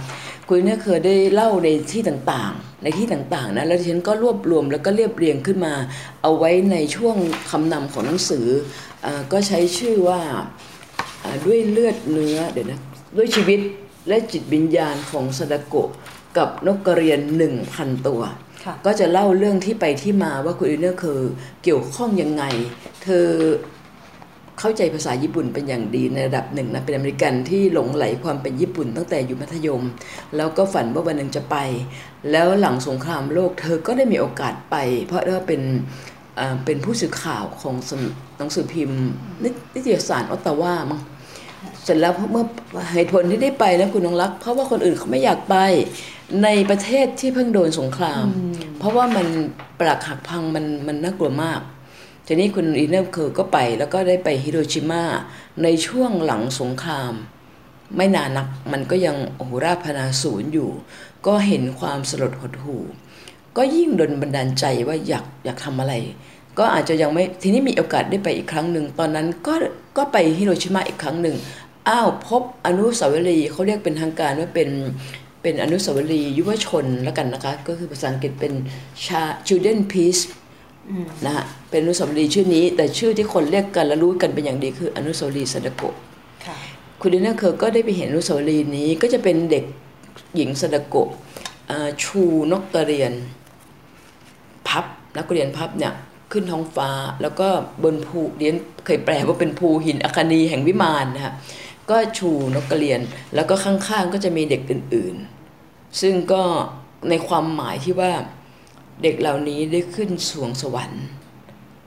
[0.49, 5.75] คุณอีเลนอร์เคอร์ได้เล่าในที่ต่างๆ ในที่ต่างๆนะแล้วฉันก็รวบรวมแล้วก็เรียบเรียงขึ้นมา
[6.23, 7.17] เอาไว้ในช่วง
[7.51, 8.47] คำนำของหนังสือ
[9.07, 10.21] อก็ใช้ชื่อว่า
[11.47, 12.81] ด้วยเลือดเนื้อเดี๋ยวนะ
[13.17, 13.61] ด้วยชีวิต
[14.09, 15.75] และจิตวิญญาณของซาดาโกะ
[16.37, 17.21] กับนกกระเรียน
[17.63, 18.23] 1,000 ตัว
[18.87, 21.21] ก็จะเล่าเรื่องที่ไปที่มาว่าคุณอีเลนอร์คือ
[21.63, 22.45] เกี่ยวข้องยังไง
[23.03, 23.27] เธอ
[24.61, 29.83] เข้าใจภาษาญี่ปุ่นเป็นอย่างดีในระดับหนึ่งนะเป็นอเมริกันที่หลงไหลความเป็นญี่ปุ่นตั้งแต่อยู่มัธยม
[30.37, 31.57] แล้วก็ฝันว่าวันหนึ่งจะไป
[32.31, 34.77] แล้วหลังสงครามโลกเธอก็ได้มีโอกาสไป
[35.07, 35.63] เพราะว่าเป็น
[36.65, 37.75] เป็นผู้สื่อข่าวของ
[38.39, 39.01] หนังสือพิมพ์
[39.75, 41.01] นิตยสารออตตาวามั้ง
[41.83, 42.45] เสร็จแล้วเมื่อ
[42.93, 45.57] เหตุผลที่ได้ไปนะคุณนงรัก เพราะว่าคนอื่นเขาไม่อยากไป
[46.43, 48.27] ในประเทศที่เพิ่งโดนสงคราม
[48.79, 49.27] เพราะว่ามัน
[49.81, 51.61] ปรักหักพังมันมันน่ากลัวมาก
[52.27, 55.03] ทีนี้คุณอีเลนอร์เคอร์ก็ไปแล้วก็ได้ไปฮิโรชิมา
[55.63, 57.13] ในช่วงหลังสงคราม
[57.97, 60.71] ไม่นานนักมันก็ยังโอ้โหราบพนาสูรอยู่
[61.27, 62.83] ก็เห็นความสลดหดหู่
[63.57, 65.95] ก็ยิ่งดลบันดาลใจว่าอยากอยากทำอะไร
[66.59, 69.55] ก็อาจจะยังไม่ทีนี้มีโอกาสได้ไปอีกครั้งหนึ่งตอนนั้นก็
[69.97, 71.37] ก็ไปฮิโรชิมาอีกครั้งหนึ่ง
[71.89, 74.69] อ้าวพบอนุสาวรีย์เขาเรียกเป็นทางการว่าเป็น
[75.47, 78.53] เป็นอนุสาวรีย์ยุวชนแล้วกันนะคะ ก็คือภาษาอังกฤษเป็น
[79.07, 80.23] ชา children peace
[81.25, 85.83] นะฮะเป็นอนุสาวรีย์ชื่อนี้ แต่ชื่อที่คนเรียกกันและรู้กันเป็นอย่างดีคืออนุสาวรีย์สดโก
[87.01, 89.65] คุณดินาเคอร์ก็ได้ไปเห็นอนุสาวรีย์นี้ก็จะเป็นเด็ก
[90.37, 90.97] หญิงสดโก
[92.03, 93.13] ชูนกกระเรียน
[94.69, 94.85] พับ
[95.19, 95.93] นักเรียนพับเนี่ย
[96.33, 96.91] ขึ้นท้องฟ้า
[97.23, 97.49] แล้วก็
[97.85, 98.55] บนภูเรียน
[98.87, 101.35] เคยแปลว่าเป็นภูหินอคนีแห่งวิมานนะคะ
[101.91, 103.01] ก็ชูนกกระเรียน
[103.35, 105.36] แล้วก็ข้างๆก็จะมีเด็กอื่นๆ
[106.01, 106.43] ซึ่งก็
[107.11, 108.13] ในความหมายที่ว่า
[109.03, 111.07] เด็กเหล่านี้ได้ขึ้นสวงสวรรค์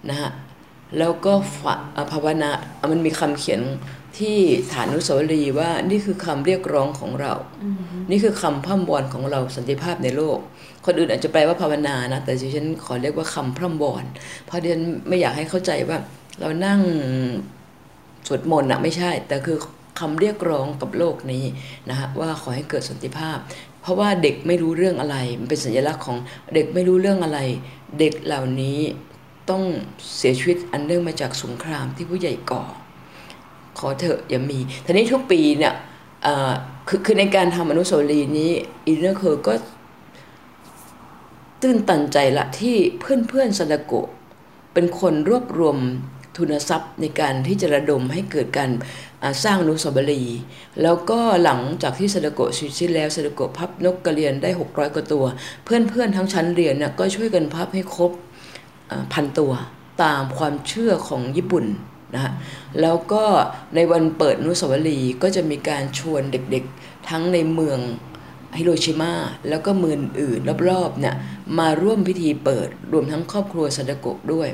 [0.10, 0.32] นะฮะ
[0.98, 1.34] แล้วก็
[2.12, 2.50] ภาวนา
[2.92, 3.62] มันมีคำเขียน
[4.20, 4.38] ที่
[4.74, 7.34] ฐานุสาวรีย์ว่านี่คือคำเรียกร้องของเรา
[8.12, 10.38] นี่คือคำพร่ำวอนของเราสันติภาพในโลก
[10.86, 14.04] คนอื่นอาจจะแปลว่าภาวนานะ แต่ฉันขอเรียกว่าคำพร่ำวอน
[14.46, 15.98] เพราะเดนไม่อยากให้เข้าใจว่า
[16.40, 16.80] เรานั่ง
[18.28, 19.58] สวดมนต์อะไม่ใช่ แต่คือ
[20.00, 21.44] คำเรียกร้องกับโลกนี้
[21.90, 23.38] นะฮะว่าขอให้เกิดสันติภาพ
[23.69, 26.18] เพ ราะว่าเด็กไม่รู้เรื่องอะไร มันเป็นสัญลักษณ์ของ
[26.54, 27.40] เด็กไม่รู้เรื่องอะไร
[28.00, 28.80] เด็กเหล่านี้
[29.50, 29.64] ต้อง
[30.18, 32.64] เสียชีวิตอันเนื่องมาจากสงครามที่ผู้ใหญ่ก่อ
[33.78, 35.74] ขอเถอะอย่ามีทีนี้ทุกปีเนี่ย
[36.88, 38.52] คือคือในการทำอนุสาวรีย์นี้
[38.88, 39.54] อีเลนอร์เคอร์ก็
[41.62, 43.94] ตื้นตันใจละที่เพื่อนเพื่อนซาดโก
[44.74, 45.78] เป็นคนรวบรวม
[46.38, 48.70] ทุนทรัพย์ในการที่จะระดมให้เกิดการ
[49.44, 50.40] สร้างนุสาวรีย์
[50.82, 55.26] แล้วก็หลังจากที่สดโกชิชิแล้วสดโกพับนกกระเรียนได้ 600 กว่าตัว
[55.64, 58.12] เพื่อนๆทั้งชั้นเรียนเนี่ยก็ช่วยกันพับให้ครบ
[59.14, 59.52] พันตัว
[60.04, 61.66] ตามความเชื่อของญี่ปุ่น
[62.14, 62.34] นะฮะ
[62.82, 63.24] แล้วก็
[63.76, 67.80] ในวันเปิดนุสาวรีย์ก็จะมีการชวนเด็กๆ ทั้งในเมือง
[68.58, 69.14] ฮิโรชิมา
[69.50, 71.16] แล้วก็เมืองอื่นรอบๆเนี่ย
[71.60, 74.50] มาร่วมพิธีเปิดรวมทั้งครอบครัวซาดโกะด้วย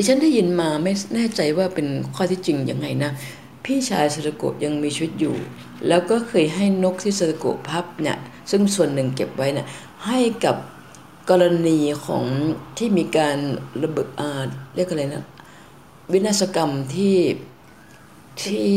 [0.00, 3.10] ดิฉันได้ยินมาไม่แน่ใจว่าเป็นข้อที่จริงยังไงนะ
[3.64, 5.36] พี่ชายสระโกะยังมีชีวิตอยู่
[5.88, 8.18] แล้วก็เคยให้นกที่สระโกะพับเนี่ย
[8.50, 9.66] ซึ่งส่วนหนึ่งเก็บไว้เนี่ย
[10.06, 10.56] ให้กับ
[11.30, 12.24] กรณีของ
[12.78, 13.38] ที่มีการ
[13.82, 14.30] ระเบิดอ่า
[14.74, 15.24] เรียกอะไรนะ
[16.12, 17.16] วินาศกรรมที่
[18.42, 18.70] ที่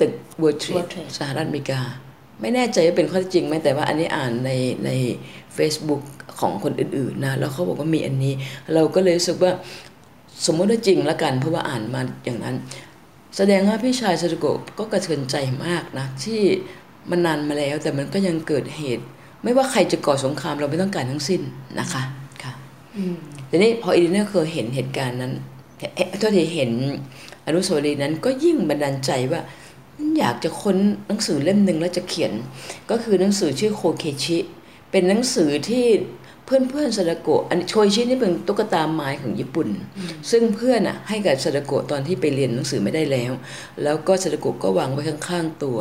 [0.00, 1.80] ตึก World Trade World Trade สหรัฐอเมริกา
[2.40, 4.50] ไม่แน่ใจว่าเป็นข้อเท็จจริงไหมแต่ว่าอันนี้อ่านใน
[4.84, 4.90] ใน
[5.56, 6.02] Facebook
[6.40, 8.34] ของคนอื่นๆนะแล้วเขาบอกว่ามีอันนี้
[8.74, 9.52] เราก็เลยรู้สึกว่า
[10.44, 12.56] สมมติว่าจริงแล้วกันเพราะว่าอ่านมาอย่างนั้น
[13.36, 16.40] แสดงว่าพี่ชายซาโกะก็กระเทือนใจมากนะที่
[17.10, 19.04] มันนานมาแล้วแต่มันก็ยังเกิดเหตุ
[19.42, 21.40] ไม่ว่าใครจะก่อสงครามเราไม่ต้องการทั้งสิ้น
[21.80, 22.02] นะคะ
[22.42, 22.52] ค่ะ
[22.96, 23.14] อืม
[23.50, 25.32] ทีนี้พออีดิเนอร์เคยเห็นเหตุการณ์นั้น
[25.94, 26.70] เอ๊ะโทษทีเห็น
[27.46, 29.40] อนุสาวรีย์นั้นก็ยิ่งบันดาลใจว่า
[30.18, 32.32] อยากจะค้นหนังสือเล่มหนึ่งแล้วจะเขียน
[32.90, 34.38] ก็คือหนังสือชื่อโคเคชิ
[34.90, 35.86] เป็นหนังสือที่
[36.46, 39.68] เพื่อนเพื่อนๆซาดาโกะอันโชยชินี่เป็นตุ๊กตาไม้ของญี่ปุ่น
[40.30, 43.32] ซึ่งเพื่อนอะให้กับซาดาโกะตอนที่ไปเรียนหนังสือไม่ได้แล้ว
[43.82, 45.78] แล้วก็ซาดาโกะก็วางไว้ข้างๆตัว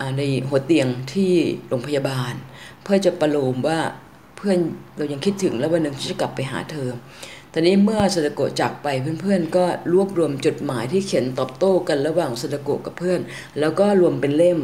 [0.00, 1.32] อ่าในหัวเตียงที่
[1.68, 2.34] โรงพยาบาล
[2.82, 3.78] เพื่อจะประโลมว่า
[4.36, 4.58] เพื่อน
[4.96, 6.88] เรายังคิดถึงแล้ววันหนึ่งจะกลับไปหาเธอ
[7.52, 8.88] ตอนนี้เมื่อซาดาโกะจากไป
[9.20, 13.20] เพื่อนๆ ก็รวบรวมจดหมายที่เขียนตอบโต้กันระหว่างซาดาโกะกับเพื่อน
[13.60, 14.58] แล้วก็รวมเป็นเล่ม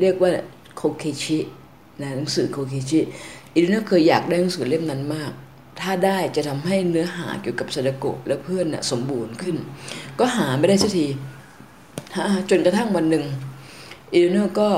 [0.00, 0.30] เรียกว่า
[0.76, 1.38] โคเคชิ
[2.00, 3.00] นะหนังสือโคเคชิ
[3.54, 5.32] อีริน่าเคยอยากได้หนังสือเล่มนั้นมาก
[5.80, 9.56] ถ้าได้จะทำให้เนื้อหาเกี่ยวกับซาดาโกะและเพื่อนน่ะสมบูรณ์ขึ้น
[10.18, 11.06] ก็หาไม่ได้สักที
[12.16, 13.24] หาจนกระทั่งวันหนึ่ง
[14.12, 14.68] อีลิโนก็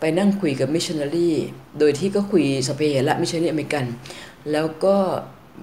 [0.00, 1.30] ไปนั่งคุยกับมิชชันนารี
[1.78, 3.84] โดยที่ก็คุยสเปนและมิชชันนารีอเมริกัน
[4.52, 4.96] แล้วก็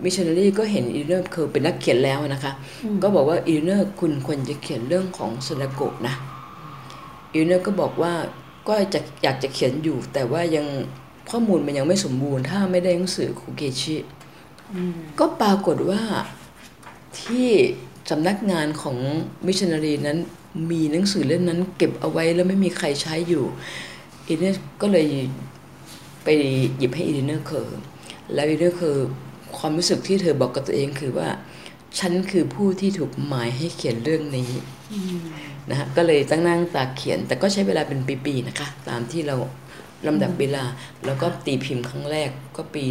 [0.04, 2.52] มิชชันนารีก็เห็นอีเลนอร์คือเป็นนักเขียนแล้วนะคะ
[3.04, 6.14] ก็บอกว่าอีเลนอร์คุณควรจะเขียนเรื่องของซาดาโกะนะ
[7.34, 8.14] อีเลนอร์ก็บอกว่า
[8.68, 10.66] ก็จะอยากจะเขียนอยู่แต่ว่ายัง
[11.32, 13.98] ข้อมูลมันยังไม่สมบูรณ์ ถ้าไม่ได้หนังสือคุเกชิ
[15.20, 16.02] ก็ปรากฏว่า
[17.22, 17.50] ที่
[18.10, 18.98] สำนักงานของ
[19.46, 20.18] มิชชันนารีนั้น
[20.72, 23.44] มีหนังสือเล่มนั้นเก็บเอาไว้แล้วไม่มีใครใช้อยู่
[24.28, 25.08] อีเลนอร์ก็เลย
[26.24, 26.28] ไป
[26.78, 27.80] หยิบให้อีเลนอร์เคอร์
[28.34, 29.10] แล้วอีเลนอร์เคอร์
[29.58, 31.30] ความรู้สึกที่เธอบอกกับตัวเองคือว่า
[32.00, 34.52] ฉันคือผู้ที่ถูกหมายให้เขียนเรื่องนี้
[35.70, 39.36] นะฮะก็เลยตั้งหน้าตั้งตาเขียน แต่ก็ใช้เวลาเป็นปีๆนะคะ ตามที่เรา
[40.08, 40.64] ลำดับเวลา
[41.06, 42.84] แล้วก็ตีพิมพ์ครั้งแรกก็ปี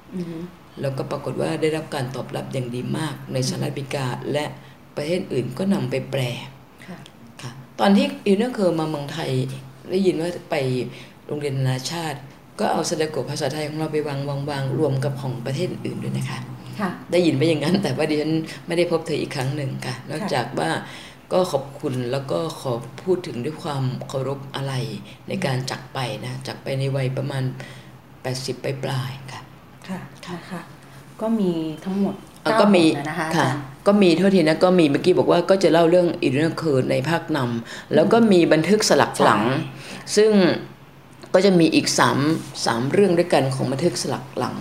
[0.00, 4.44] 2520 แล้วก็ปรากฏว่าได้รับการตอบรับอย่างดีมากในสหรัฐอเมริกา และ
[4.96, 6.22] ประเทศอื่นก็นำไปแปล
[6.86, 6.98] ค่ะ
[7.42, 9.30] ค่ะตอนที่เอเลนอร์เคอร์มาเมืองไทย
[9.90, 10.54] ได้ยินว่าไป
[11.26, 12.18] โรงเรียนนานาชาติ
[12.60, 16.38] ก็เอาซาดาโกะภาษาไทยของเราไปวางวางวางรวมกับของประเทศอื่นด้วยนะคะ
[16.80, 18.32] ค่ะได้ยินไปอย่างนั้น แต่ว่าดิฉัน
[18.66, 20.70] ไม่ได้พบเธออีกครั้งหนึ่งค่ะ นอกจากว่า
[21.32, 24.74] ก็ขอบคุณแล้วก็ขอพูดถึงด้วยความเคารพอะไร
[25.28, 27.44] ในการจากไปนะจากไปในวัยประมาณ
[28.02, 29.40] 80ปลายๆค่ะ
[29.88, 29.98] ค่ะ
[30.34, 30.60] นะคะ
[31.20, 31.50] ก็มี
[31.84, 39.42] ทั้งหมดอะเาก็มีบทนะคะอาค่ะจารย์ก็มีเท่าทีนะก็มีเมื่อกี้บอกว่าก็จะเล่าเรื่องอีเดนเคิร์ในภาคนำแล้วก็มีบันทึกสลักหลัง
[40.16, 40.30] ซึ่ง
[41.34, 42.18] ก็จะมีอีกสาม
[42.66, 44.56] สามเรื่องด้วยกันของบันทึกสลักหลัง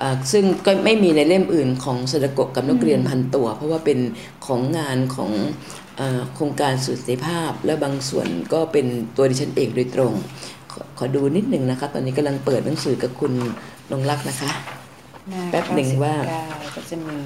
[0.00, 3.98] อ่าซึ่งก็ไม่มีในเล่มอื่นของสดาโกะกับนักเรียนพันตัว เพราะว่าเป็น
[4.46, 5.87] ของงานของอา
[6.34, 10.12] โครงการสุติภาพ และบางส่วนก็เป็นตัวดิฉันเองโดยตรง
[10.72, 13.32] ขอขอดูนิดหนึ่งนะคะ ตอนนี้กำลังเปิดหนังสือกับคุณ
[13.90, 14.50] นงรักษ์นะคะ
[15.30, 17.18] หน้าแป๊บหนึ่งว่า99ก็จะมี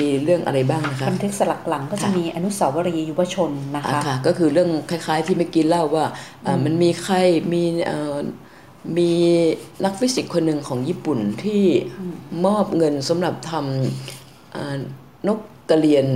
[0.00, 6.06] มีเรื่องอะไรบ้างนะคะบันทึกสลักหลังก็จะค่ะมีอนุสาวรีย์ยุวชนนะอ่าคะค่ะก็คือเรื่องคล้ายๆที่เมื่อกี้เล่าว่า
[6.46, 7.16] อ่ามันมีใคร
[7.52, 8.16] มีเอ่อ
[8.98, 9.12] มี
[9.84, 11.62] นักฟิสิกส์คนหนึ่งของญี่ปุ่นที่
[12.46, 14.76] มอบเงินสำหรับทำอ่า
[15.28, 15.38] นก
[15.70, 16.06] กระเรียน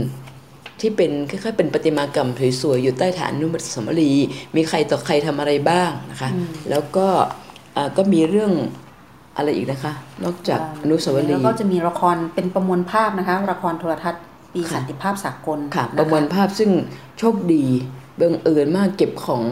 [0.83, 2.29] ที่เป็นคล้ายๆเป็นประติมากรรม
[2.61, 6.31] สวยๆอยู่ใต้ฐานอนุสาวรีย์มีใครต่อใครทำอะไรบ้างนะคะ
[6.71, 7.07] แล้วก็
[7.77, 8.53] อ่าก็มีเรื่อง
[9.37, 9.93] อะไรอีกนะคะ
[10.25, 14.23] นอกจากอนุสาวรีย์แล้วก็จะมีละครเป็นประมวลภาพนะคะละครโทรทัศน์
[14.55, 16.71] ปีค่ะสันติภาพสากลค่ะนประมวลภาพซึ่ง
[17.19, 17.65] โชคดี
[18.21, 19.43] บังเอิญมากเก็บของ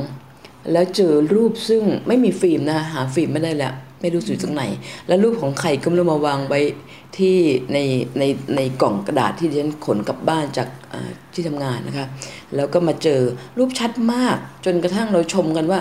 [0.73, 4.65] แล้วเจอรูปซึ่งไม่มีฟิล์มนะคะหาฟิล์มไม่ได้แล้ว ไม่รู้อยู่ตรงไหน
[5.09, 6.61] แล้วรูปของใครก็ไม่รู้มาวางไว้
[7.17, 7.37] ที่
[7.73, 7.79] ใน
[8.19, 8.23] ใน
[8.57, 12.07] ในกล่องกระดาษที่ดิฉันขนกลับบ้านจากอ่าที่ทำงานนะคะ
[12.57, 13.21] แล้วก็มาเจอ
[13.59, 15.81] รูปชัดมากจนกระทั่งเราชมกันว่า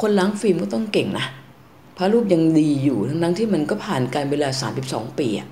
[0.00, 1.26] คนล้างฟิล์มก็ต้องเก่งนะ
[1.94, 4.48] เพราะรูปยังดีอยู่ทั้งๆที่มันก็ผ่านการเวลา
[4.84, 5.48] 32 ปีอะ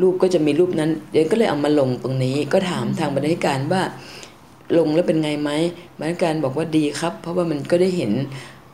[0.00, 3.82] รูปก็จะมีรูปนั้นเดี๋ยวก็เลยเอามาลงตรงนี้ก็ถามทางบรรณาธิการว่า
[4.78, 5.50] ลงแล้วเป็นไงไหม
[5.98, 8.12] บรรณาธิการบอกว่าดีครับ เพราะว่ามันก็ได้เห็น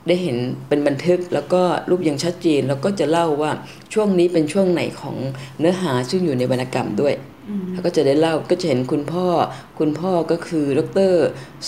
[0.06, 0.36] ได้เห็น
[0.68, 3.50] เป็นบันทึกแล้วก็รูปยังชัดเจนแล้วก็จะเล่าว่า
[3.94, 5.16] ช่วงนี้เป็นช่วงไหนของ
[5.58, 7.14] เนื้อหาซึ่งอยู่ในวรรณกรรมด้วย
[7.72, 9.26] แล้วก็จะได้เล่าก็จะเห็นคุณพ่อ
[9.78, 11.12] คุณพ่อก็คือดร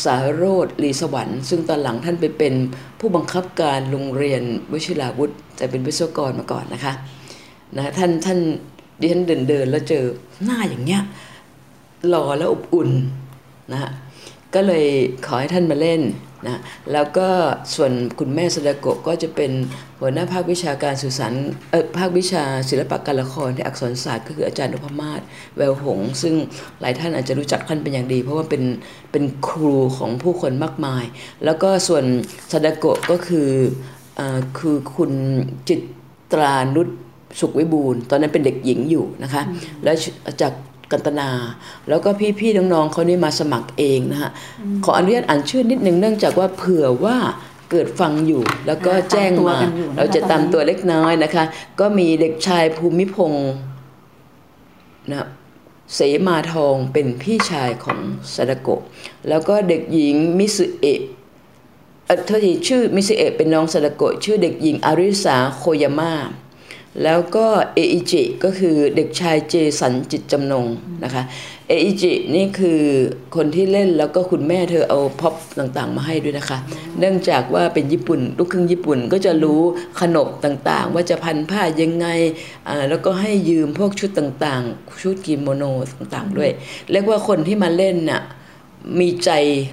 [0.04, 2.54] สารโรธลีสวรรค์ซึ่งตอนหลังท่านไปเป็น
[3.00, 6.92] ผู้บังคับการโรงเรียนวชิราวุธแต่เป็นวิศวกรมาก่อนนะคะ
[7.76, 8.38] นะท่านท่าน
[9.00, 10.04] ดิฉันเดินเดินแล้วเจอ
[10.44, 11.02] หน้าอย่างเงี้ย
[12.08, 12.90] หล่อและอบอุ่น
[13.72, 13.90] นะฮะ
[14.54, 14.86] ก็เลย
[15.26, 16.00] ขอให้ท่านมาเล่น
[16.46, 16.60] นะ
[16.92, 17.28] แล้วก็
[17.74, 19.52] ส่วนคุณแม่สดาโกก็จะเป็น
[20.00, 21.32] หัวหน้าภาควิชาการสื่อสาร
[21.70, 25.20] เออภาควิชาศิลปะการละครที่อักษรศาสตร์ก็คืออาจารย์นพมาศ
[25.56, 26.34] แววหง ซึ่ง
[26.80, 28.62] หลายท่านอาจจะรู้จักท่านเป็นอย่างดี เพราะว่าเป็น
[29.12, 31.04] เป็นครูของผู้คนมากมาย
[31.44, 32.04] แล้วก็ส่วน
[32.52, 33.48] สดาโกก็คือ
[34.18, 34.20] อ
[34.58, 35.12] คือคุณ
[35.68, 35.80] จิต
[36.32, 36.88] ตรานุช
[37.40, 39.42] สุขวิบูลตอนนั้นเป็นเด็กหญิงอยู่นะคะ
[39.84, 39.96] แล้ว
[40.42, 40.52] จาก
[40.92, 41.30] กันตนา
[41.88, 44.30] แล้วก็พี่ๆน้องๆเขานี่มาสมัครเองนะฮะ
[44.84, 47.16] ขออนุญาตอ่านชื่อนิดนึงเนื่องจากว่าเผื่อว่า
[47.70, 49.58] เกิดฟังอยู่แล้วก็แจ้งมา
[49.96, 51.44] เราจะตามตัวเล็กน้อยนะคะ
[51.80, 53.50] ก็มีเด็กชายภูมิพงศ์
[55.10, 55.26] นะ
[55.94, 57.98] เสมาทองเป็นพี่ชายของ
[58.34, 58.82] ซาดาโกะ
[59.28, 61.00] แล้วก็เด็กหญิงมิสุเอะ
[62.06, 66.12] เออเธอทีชื่อมิสุเอะเป็นน้องซาดาโกะชื่อเด็กหญิงอาริสาโคยาม่า
[67.04, 70.66] แล้วก็เออิจิก็คือเด็กชายเจสันจิตจำนง
[71.04, 71.22] นะคะ
[71.68, 72.80] เออิจินี่คือ
[73.36, 76.58] คนที่เล่นแล้วก็คุณแม่เธอเอาพ็อปต่างๆ มาให้ด้วยนะคะ
[76.98, 79.60] เนื่องจากว่าเป็นญี่ปุ่น ลูกครึ่งญี่ปุ่นก็จะรู้
[80.00, 82.06] ขนบต่างๆ ว่าจะพันผ้ายังไง
[82.88, 86.50] แล้วก็ให้ยืมพวกชุดต่างๆ ชุดกิโมโนต่างๆด้วย
[86.90, 88.22] เรียกว่าคนที่มาเล่นน่ะ
[89.00, 89.30] มีใจ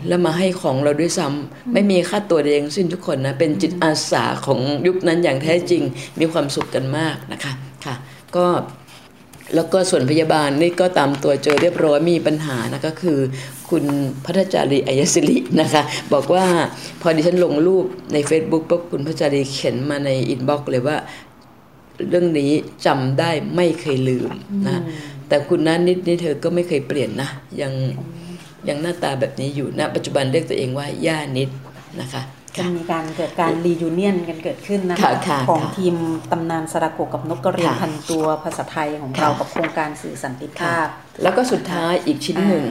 [0.07, 5.81] แล้วมาให้ของเราด้วยซ้ำไม่มีค่าตัวเองสิ้นทุกคนนะ เป็นจิตอาสาของยุคนั้นอย่างแท้จริง
[6.19, 7.53] มีความสุขกันมากนะคะ
[7.85, 7.95] ค่ะ
[8.35, 8.47] ก็
[9.55, 13.19] แล้วก็ส่วนพยาบาลนี่ก็ตามตัวเจอเรียบร้อยมีปัญหานะก็คือ
[13.69, 13.85] คุณ
[14.25, 16.45] พัทจารีอายศิรินะคะ บอกว่า
[17.01, 20.97] พอดิฉันลงรูปใน Facebook ปุ๊บคุณพัทจารีเขียนมาใน inbox เลยว่า
[22.09, 22.51] เรื่องนี้
[22.85, 24.29] จำได้ไม่เคยลืม
[24.67, 24.81] นะ
[25.27, 27.29] แต่คุณนั้นนิดนี่เธอก็ไม่เคยเปลี่ยนนะ
[27.61, 27.73] ยัง
[28.69, 31.49] ยังหน้าตาแบบนี้อยู่ณปัจจุบันเรียกตัวเองว่าย่านิด
[32.01, 32.23] นะคะ
[32.57, 35.11] จะมีการเกิดการ reunion กันเกิดขึ้นนะคะ
[35.49, 35.95] ของทีม
[36.31, 40.87] ตำนานซาดาโกะกับนกกระเรียนพันตัวภาษาไทยของเรากับโครงการสื่อสันติภาพ
[41.23, 42.65] แล้วก็สุดท้ายอีกชิ้นหนึ่ง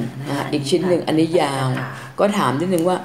[0.53, 1.67] อีกชิ้นหนึ่งอันนี้ยาว
[2.21, 2.97] ก็ถามนิดนึงว่า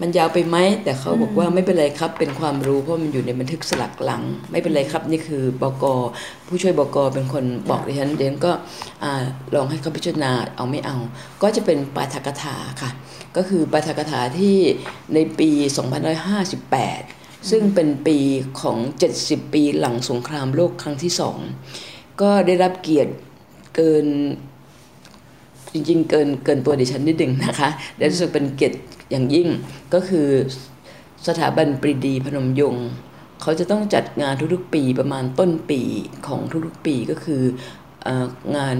[0.00, 5.84] มันยาวไปไหมแต่เขาบอกว่าไม่เป็นไรครับเป็นความรู้เพราะมันอยู่ในบันทึกสลักหลัง ไม่เป็นไรครับนี่คือบก
[6.46, 8.52] ผู้ช่วยบกเป็นคนบอกดิฉันเดนก็
[9.54, 10.96] ลองให้เขาพิจารณาเอาไม่เอา
[11.42, 12.90] ก็จะเป็นปาฐกถาค่ะ
[13.36, 14.56] ก็คือปาฐกถาที่
[15.14, 15.50] ในปี
[16.30, 18.18] 2558 ซึ่งเป็นปี
[18.60, 18.78] ของ
[19.16, 21.38] 70 ปีหลังสงครามโลกครั้งที่สอง
[22.20, 23.12] ก็ได้รับเกียรติ
[23.76, 24.06] เกิน
[25.72, 28.76] จริงๆ เกินเกินตัวดิฉันนิดหนึ่งนะคะและรู้สึกเป็นเกียรติ
[29.12, 29.48] อย่างยิ่ง
[29.94, 30.28] ก็คือ
[31.26, 32.88] สถาบันปรีดีพนมยงค์
[33.42, 35.80] เขาจะต้องจัดงานทุกๆปีประมาณต้นปี
[36.26, 37.42] ของทุกๆปีก็คือ
[38.56, 38.76] งาน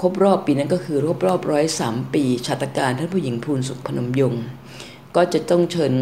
[0.00, 4.44] ครบรอบปีนั้นก็คือครบรอบร้อยสามปีชาตการท่านผู้หญิงภูนสุขพนมยงค์
[5.16, 5.92] ก็จะต้องเชิญ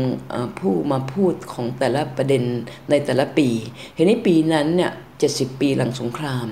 [0.59, 2.42] ผู้มาพูดของแต่ละประเด็น
[2.90, 3.48] ในแต่ละปี
[3.94, 6.46] เห็นในปีนั้นเนี่ยเจ็ดสิบปีหลังสงคราม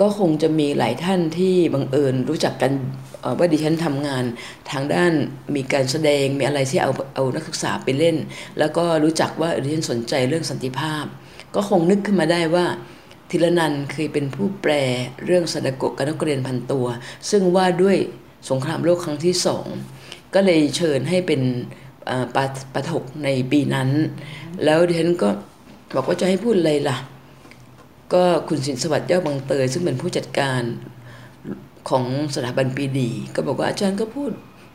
[0.00, 2.72] ก็คงจะมีหลายท่านที่บังเอิญรู้จักกัน
[3.38, 4.24] ว่าดิฉันทำงาน
[4.70, 5.12] ทางด้าน
[5.56, 8.16] มีการแสดงมีอะไรที่เอาเอานักศึกษาไปเล่น
[8.58, 11.04] แล้วก็รู้จักว่าดิฉันสนใจเรื่องสันติภาพ
[11.54, 12.66] ก็คงนึกขึ้นมาได้ว่า
[13.30, 14.72] ธิรนันเคยเป็นผู้แปล
[15.24, 16.86] เรื่องสนโกกนักเรียนพันตัว
[17.30, 17.96] ซึ่งว่าด้วย
[18.50, 19.66] สงครามโลกครั้งที่สอง
[20.34, 21.40] ก็เลยเชิญให้เป็น
[22.34, 23.90] ปาปถกในปีนั้น
[24.64, 25.28] แล้วดิฉันก็
[25.94, 26.96] บอกว่าจะให้พูดอะไรล่ะ
[28.12, 30.62] ก็คุณสินสวัสดิ์ย้าบางเตยซึ่งเป็นผู้จัดการ
[31.88, 34.30] ของสถาบันปีดี ก็บอกว่าอาจารย์ก็พูด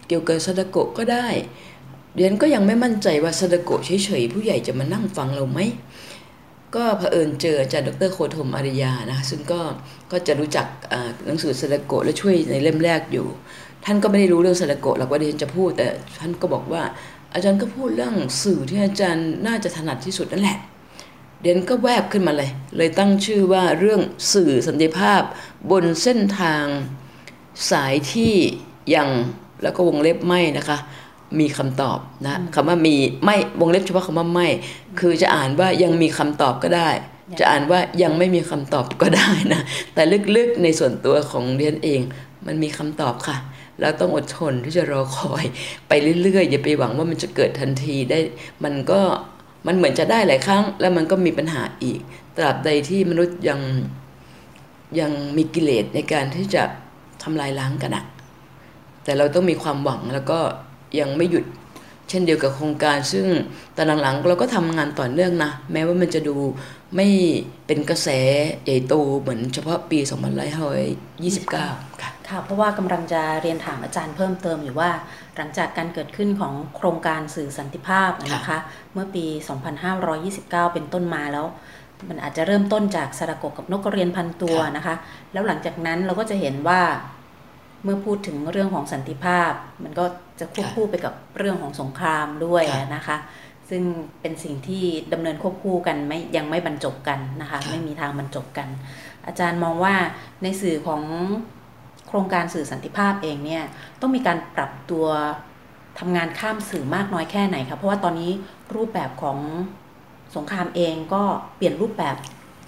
[0.08, 1.28] เกี่ยวกับซาดโกะก็ได้
[2.16, 5.60] เรียนก็ยังไม่มั่นใจว่าซาดโกะเฉยๆผู้ใหญ่จะมานั่งฟังเราไหม
[6.76, 9.62] ก็เผอิญเจออาจารย์ดรโคธมอาริยานะซึ่งก็
[10.12, 10.68] ก็จะรู้จัก
[11.26, 13.28] หนังสือซาดโกะและช่วยในเล่มแรกอยู่
[13.86, 15.88] ท่านก็ไม่ได้รู้เรื่องซาดโกะหรอกว่าเรียนจะพูดแต่
[16.20, 16.84] ท่านก็บอกว่า
[17.34, 20.58] อาจารย์ก็พูดเรื่องสื่อที่อาจารย์น่าจะถนัดที่สุดนั่นแหละ
[21.44, 24.02] เดนก็แวบขึ้นมาเลย เลยตั้งชื่อว่าเรื่อง
[24.34, 25.22] สื่อสันติภาพ
[25.72, 26.66] บนเส้นทาง
[27.72, 28.34] สายที่
[28.96, 29.10] ยัง
[29.64, 30.78] แล้วก็วงเล็บไม่นะคะ
[31.40, 34.48] มีคำตอบนะคำว่ามีไม่วงเล็บเฉพาะคำว่าไม่
[35.00, 36.90] คือจะอ่านว่ายังมีคำตอบก็ได้
[37.40, 39.62] จะอ่านว่ายังไม่มีคำตอบก็ได้นะ
[39.94, 40.04] แต่
[40.36, 42.02] ลึกๆในส่วนตัวของเรียนเอง
[42.46, 43.38] มันมีคำตอบค่ะ
[43.80, 45.46] แล้วต้องอดทนที่จะรอคอย
[45.88, 45.92] ไป
[46.24, 48.20] เรื่อยๆอย่าไปหวังว่ามันจะเกิดทันทีได้
[48.64, 49.02] มันก็
[49.68, 52.00] มันเหมือนจะได้หลายครั้ง แล้วมันก็มีปัญหาอีก
[52.38, 53.60] ตราบใดที่มนุษย์ยัง
[55.00, 56.64] ยังมีกิเลสในการที่จะ
[57.24, 58.06] ทำลายล้างกันอะ
[59.04, 60.40] แต่เราต้องมีความหวังแล้วก็
[61.00, 61.46] ยังไม่หยุด
[62.10, 63.26] เช่นเดียวกับโครงการ ซึ่ง
[63.76, 66.36] ตอนหลังๆเราก็ทำงานต่อเนื่องนะ แม้ว่ามันจะดู
[66.96, 67.08] ไม่
[67.68, 68.10] เป็นกระแส
[68.64, 70.00] ใหญ่โตเหมือนเฉพาะปี
[71.20, 74.92] 2529 ค่ะ ค่ะเพราะว่ากำลังจะเรียนถามอาจารย์เพิ่มเติมอยู่ว่า
[75.38, 78.58] หลังจากการเกิดขึ้นของโครงการสื่อสันติภาพนะคะ
[78.94, 79.26] เมื่อปี
[79.80, 81.46] 2529 เป็นต้นมาแล้ว
[82.10, 84.96] มันอาจจะเริ่มต้นจากสระกกับนกกระเรียนพันตัวนะคะ
[85.34, 86.82] แล้วหลังจากนั้นเราก็จะเห็นว่า
[87.84, 89.52] เมื่อพูดถึงเรื่องของสันติภาพ
[89.84, 90.06] มันก็
[90.40, 92.64] จะควบคู่ไปกับเรื่องของสงครามด้วย
[92.96, 93.18] นะคะ
[93.70, 93.84] ซึ่ง
[94.22, 94.84] เป็นสิ่งที่
[95.14, 98.68] ดำเนินควบคู่กันไม่ยังไม่บรรจบกันนะคะ ไม่มีทางบรรจบกัน
[99.28, 99.96] อาจารย์มองว่า
[100.44, 101.02] ในสื่อของ
[101.63, 103.64] โครงการสื่อสันติภาพเองเนี่ย
[104.02, 105.06] ต้องมีการปรับตัว
[106.00, 108.32] ทำงานข้ามสื่อมากน้อยแค่ไหนคะเพราะว่าตอนนี้
[108.76, 109.38] รูปแบบของ
[110.36, 111.24] สงครามเองก็
[111.56, 112.16] เปลี่ยนรูปแบบ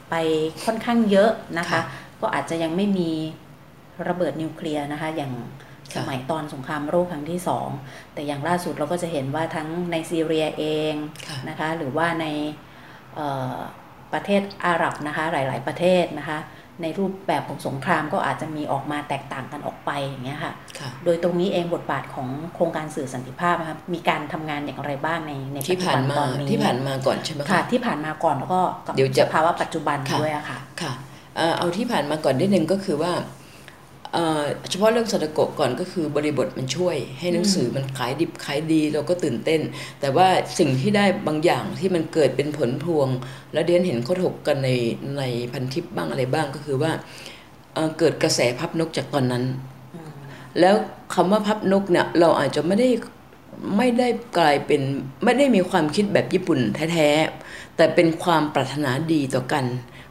[0.09, 0.15] ไป
[0.65, 1.81] ค่อนข้างเยอะนะคะ
[2.21, 3.09] ก็อาจจะยังไม่มี
[4.07, 5.33] ระเบิดนิวเคลียร์นะคะ อย่าง
[5.95, 7.69] สมัยตอนสงครามโลกครั้งที่สอง
[8.13, 10.93] แต่อย่างล่าสุดเราก็จะเห็นว่าทั้งในซีเรียเอง
[11.49, 12.25] นะคะ หรือว่าใน
[14.13, 16.39] ประเทศอาหรับนะคะหลาย ๆ ประเทศนะคะ
[16.81, 20.53] ในรูปแบบของสงครามก็อาจจะมีออกมาแตกต่างกันออกไปอย่างเงี้ยค่ะ
[21.05, 26.15] โดยตรงนี้เองบทบาทของโครงการสื่อสันติภาพนะครับมีการทำงานอย่างไรบ้างในในที่ผ่านมา
[26.51, 28.61] ที่ผ่านมาก่อนใช่ไหมคะที่ผ่านมาก่อนแล้วก็
[28.95, 30.93] เดี๋ยวจะภาวะปัจจุบันด้วยอะค่ะค่ะ
[31.57, 33.11] เอาที่ผ่านมาก่อนนิดนึงก็คือว่า
[34.69, 39.61] เฉพาะเรื่องสตโกก่อนก็คือบริบทมันช่วย ให้หนังสือมันขายดิบขายดีเราก็ตื่นเต้น
[40.01, 40.27] แต่ว่า
[40.59, 43.07] สิ่งที่ได้บางอย่างที่มันเกิดเป็นผลพวง
[43.53, 44.69] แล้วเดียนเห็นเขาถกกันใน
[45.17, 46.91] ในพันทิปบ้างอะไรบ้างก็คือว่า
[47.99, 49.43] เกิดกระแสพับนกจากตอนนั้น
[50.59, 50.75] แล้ว
[51.13, 52.89] คำว่าพับนกเนี่ยเราอาจจะไม่ได้
[53.77, 54.81] ไม่ได้กลายเป็น
[55.23, 56.59] ไม่ได้มีความคิดแบบญี่ปุ่น
[56.93, 59.65] แท้ๆแต่เป็นความปรารถนาดีต่อกัน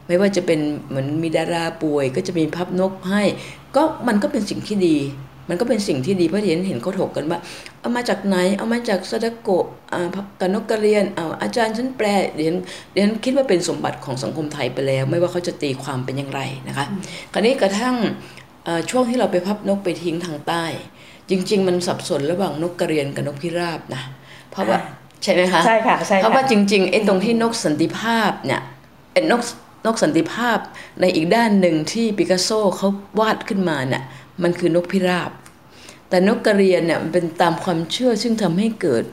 [0.07, 3.23] ไม่ว่าจะเป็นเหมือนมีดาราป่วย ก็จะมีพับนกให้
[3.75, 4.97] ก็มันก็เป็นสิ่งที่ดี
[5.49, 7.39] มันก็เป็นสิ่งที่ดีเพราะเห็นเห็นเขาถกกันว่า
[7.81, 9.65] เอามาจากไหน เอามาจากสดโกะ
[10.39, 12.53] กันนกกระเรียนเอาอาจารย์ฉันแปลเดี๋ยว
[12.93, 16.85] เดี๋ยวคิดว่าเป็นสมบัติของสังคมไทยไปแล้ว ไม่ว่าเขาจะตีความเป็นอย่างไรนะคะ
[17.33, 17.95] คราวนี้กระทั่ง
[18.89, 20.65] ช่วงที่เราไปพับนกไปทิ้งทางใต้
[21.29, 24.01] จริง ๆ มันสับสนระหว่างนกกระเรียนกับนกพิราบนะ
[24.51, 24.77] เพราะว่า
[25.23, 28.61] ใช่ไหมคะใช่ค่ะใช่เพราะว่าจริงๆไอ้ตรงที่นกสันติภาพเนี่ย
[29.31, 29.41] นก
[29.85, 30.57] นกสันติภาพ
[31.01, 34.03] ในอีกด้านหนึ่งที่ปิกัสโซเขาวาดขึ้นมาเนี่ย
[34.43, 35.31] มันคือนกพิราบ
[36.09, 39.03] แต่นกกระเรียนเนี่ยมันเป็นตามความเชื่อซึ่งทำให้เกิด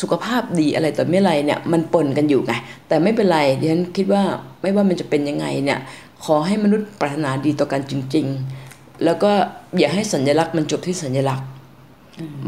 [0.00, 2.52] สุขภาพดีอะไรต่อไม่ไรเนี่ยมันปนกันอยู่ไง
[2.88, 4.22] แต่ไม่เป็นไรดิฉันคิดว่า
[4.62, 5.78] ไม่ว่ามันจะเป็นยังไงเนี่ย
[6.24, 8.26] ขอให้มนุษย์ปรารถนาดีต่อกันจริง
[8.64, 9.30] ๆ แล้วก็
[9.78, 11.46] อย่าให้สัญลักษณ์มันจบที่สัญลักษณ์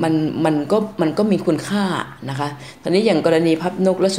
[0.02, 0.14] มัน
[0.44, 1.84] มันก็มันก็มีคุณค่า
[2.28, 2.48] นะคะ
[2.82, 4.10] ตอนนี้อย่างกรณีพับนกและ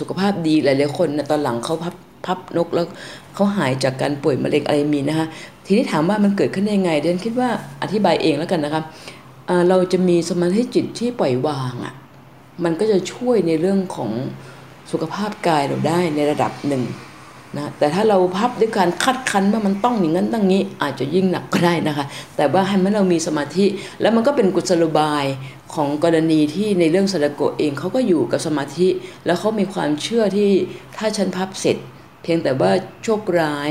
[0.00, 2.86] สุขภาพดีหลายๆคนนะตอนหลังเขาพับ พับนกแล้ว
[3.34, 5.26] เขาหายจากการป่วยมะเร็งอะไรมีนะคะ
[5.66, 7.48] ทีนี้ถามว่ามันเกิดขึ้นได้ยังไง เดนคิดว่า
[7.82, 8.84] อธิบายเองแล้วกันนะครับ
[9.68, 11.94] เราจะมีสมาธิจิตที่ปล่อยวางอะ่ะ
[12.64, 14.10] มันก็จะช่วยในเรื่องของ
[14.90, 16.84] สุขภาพกายเราได้ในระดับหนึ่ง
[17.56, 22.04] นะแต่ถ้าเราพับด้วยการคัดคันว่ามันต้องอย่างนั้นตั้งนี้อาจจะยิ่งหนักก็ได้นะคะ
[22.36, 23.66] แต่ว่าให้มันเรามีสมาธิ
[24.00, 25.24] แล้วมันก็เป็นกุศโลบาย
[25.74, 28.88] ของกรณีที่ในเรื่องสระโกเองเขาก็อยู่กับสมาธิ
[29.26, 30.50] แล้วเขามีความเชื่อที่
[30.96, 31.76] ถ้าฉันพับเสร็จ
[32.22, 32.70] เพียงแต่ว่า
[33.04, 33.70] โชคร้าย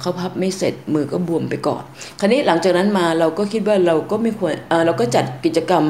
[0.00, 1.82] เขาพับไม่เสร็จมือก็บวมไปก่อน
[2.20, 4.54] คราวนี้หลังจากนั้นมาเราก็คิดว่าเราก็ไม่ควร
[4.86, 5.84] เราก็จัดกิจกรรม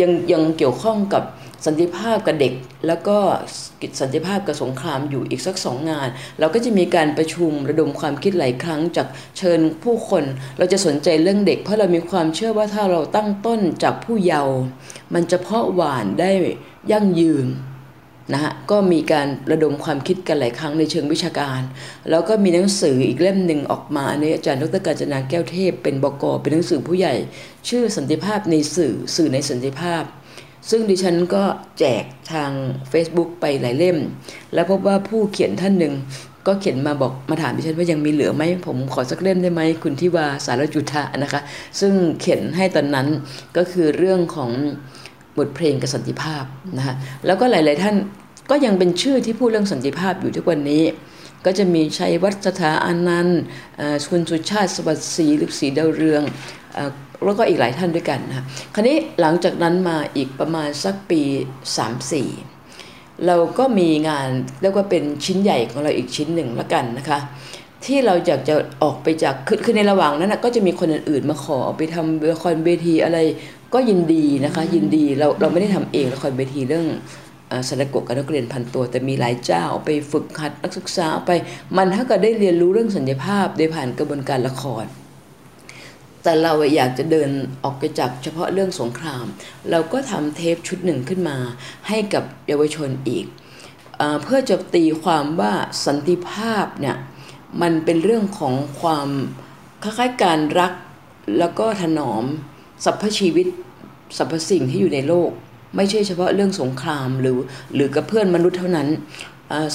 [0.00, 1.22] ยังยังเกี่ยวข้องกับ
[1.66, 2.52] สันติภาพกับเด็ก
[2.86, 3.18] แล้วก็
[4.00, 6.08] สันติภาพกับสงครามอยู่อีกสักสองงาน
[6.40, 9.06] เราก็จะมีการประชุมระดมความคิดหลายครั้งจาก
[9.38, 10.24] เชิญผู้คน
[10.58, 14.56] เราจะสนใจเรื่องเด็ก เพราะเรามีความเชื่อว่าถ้าเราตั้งต้นจากผู้เยาว์
[15.14, 16.30] มันจะเพาะหวานได้
[16.92, 17.46] ยั่งยืน
[18.32, 21.60] นะฮะก็มีการระดมความคิดกันหลายครั้งในเชิงวิชาการ
[22.10, 27.14] แล้วก็มีหนังสืออีกเล่มหนึ่งออกมาอันนี้อาจารย์ดรกาญจนาแก้วเทพ เป็นบกเป็นหนังสือผู้ใหญ่
[27.68, 30.02] ชื่อสันติภาพในสื่อสื่อในสันติภาพ
[30.70, 31.44] ซึ่งดิฉันก็
[31.78, 32.50] แจกทาง
[32.92, 33.98] Facebook ไปหลายเล่ม
[34.54, 35.94] แล้วพบว่าผู้เขียนท่านหนึ่ง
[36.46, 41.40] ก็เขียนมาบอกมาถามดิฉันว่ายังมีเหลือไหมผมขอสักเล่มได้ไหมคุณที่ว่าสารจุทะนะคะ
[41.80, 43.06] ซึ่งเขียนให้ตอนนั้น
[43.56, 44.50] ก็คือเรื่องของ
[45.40, 46.44] บทเพลงกับสันติภาพ
[46.78, 46.94] นะคะ
[47.26, 47.96] แล้วก็หลาย ๆ ท่าน
[48.50, 50.82] ก็ยังเป็นชื่อที่พูดเรื่องสันติภาพอยู่ทุกวันนี้
[51.46, 53.40] ก็จะมีชัยวัฒถาอานันต์
[54.10, 56.22] คุณสุชาติสวัสดิ์ศรีหรือศรีดาวเรือง
[57.24, 61.22] แล้วก็อีกหลายท่านด้วยกันนะคราวนี้หลังจากนั้นมาอีกประมาณสักปี
[62.44, 64.28] 3-4 เราก็มีงาน
[64.62, 67.18] เรียกว่าเป็นชิ้นใหญ่ของเราอีกชิ้นหนึ่งละกันนะคะ
[67.84, 73.18] ที่เราอยากจะออกไปจากคือคือในระหว่างนั้นนะก็จะมีคนอื่นๆมาขอไปทำละครเวทีอะไร
[73.74, 76.86] ก็ยินดีนะคะยินดีเราเราไม่ได้ทำเองละครเวทีเรื่อง
[77.68, 81.30] สนกกับนักเรียนพันตัว แต่มีหลายเจ้าไปฝึกหัดนักศึกษาไป
[81.76, 84.84] มันถ้าก็ได้เรียนรู้เรื่องสัญญาภาพโดยผ่านกระบวนการละคร
[86.22, 87.30] แต่เราอยากจะเดิน
[87.62, 89.24] ออกไปจากเฉพาะเรื่องสงคราม
[89.70, 91.36] เราก็ทำเทปชุดหนึ่งขึ้นมา
[91.88, 93.24] ให้กับเยาวชนอีก
[94.00, 95.52] อเพื่อจะตีความว่า
[95.86, 96.96] สันติภาพเนี่ย
[97.62, 99.08] มันเป็นเรื่องของความ
[99.82, 100.72] คล้ายๆการรัก
[101.38, 102.24] แล้วก็ถนอม
[102.84, 103.46] สรรพชีวิต
[104.16, 105.30] สรรพสิ่งที่อยู่ในโลก
[105.76, 107.38] ไม่ใช่เฉพาะเรื่องสงครามหรือ
[107.74, 108.88] หรือกับเพื่อนมนุษย์เท่านั้น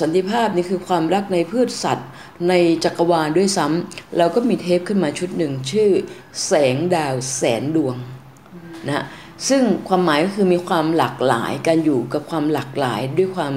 [0.02, 2.08] สันติภาพนี่คือความรักในพืชสัตว์
[2.50, 2.54] ใน
[2.84, 5.90] จักรวาลด้วยซ้ำเราก็มีเทปขึ้นมาชุดหนึ่งชื่อ
[6.46, 7.96] แสงดาวแสนดวง
[8.88, 9.06] นะ
[9.50, 13.54] ซึ่งความหมายก็คือมีความหลากหลายการอยู่กับความหลากหลายด้วยความ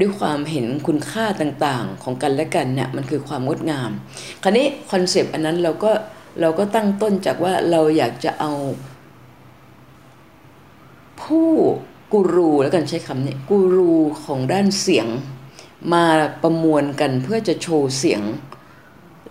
[0.00, 3.90] ด้วยความเห็นคุณค่าต่างๆ ของกันและกันเนี่ยมันคือความงดงาม
[4.42, 5.92] คราวนี้ concept อันนั้นเราก็
[6.40, 8.52] เราก็ตั้งต้นจากว่าเราอยากจะเอา
[11.22, 11.50] ผู้
[12.12, 13.92] กูรูแล้วกันใช้คำนี้กูรู
[14.24, 15.06] ของด้านเสียง
[15.92, 16.04] มา
[16.42, 18.22] ประมวลกันเพื่อจะโชว์เสียง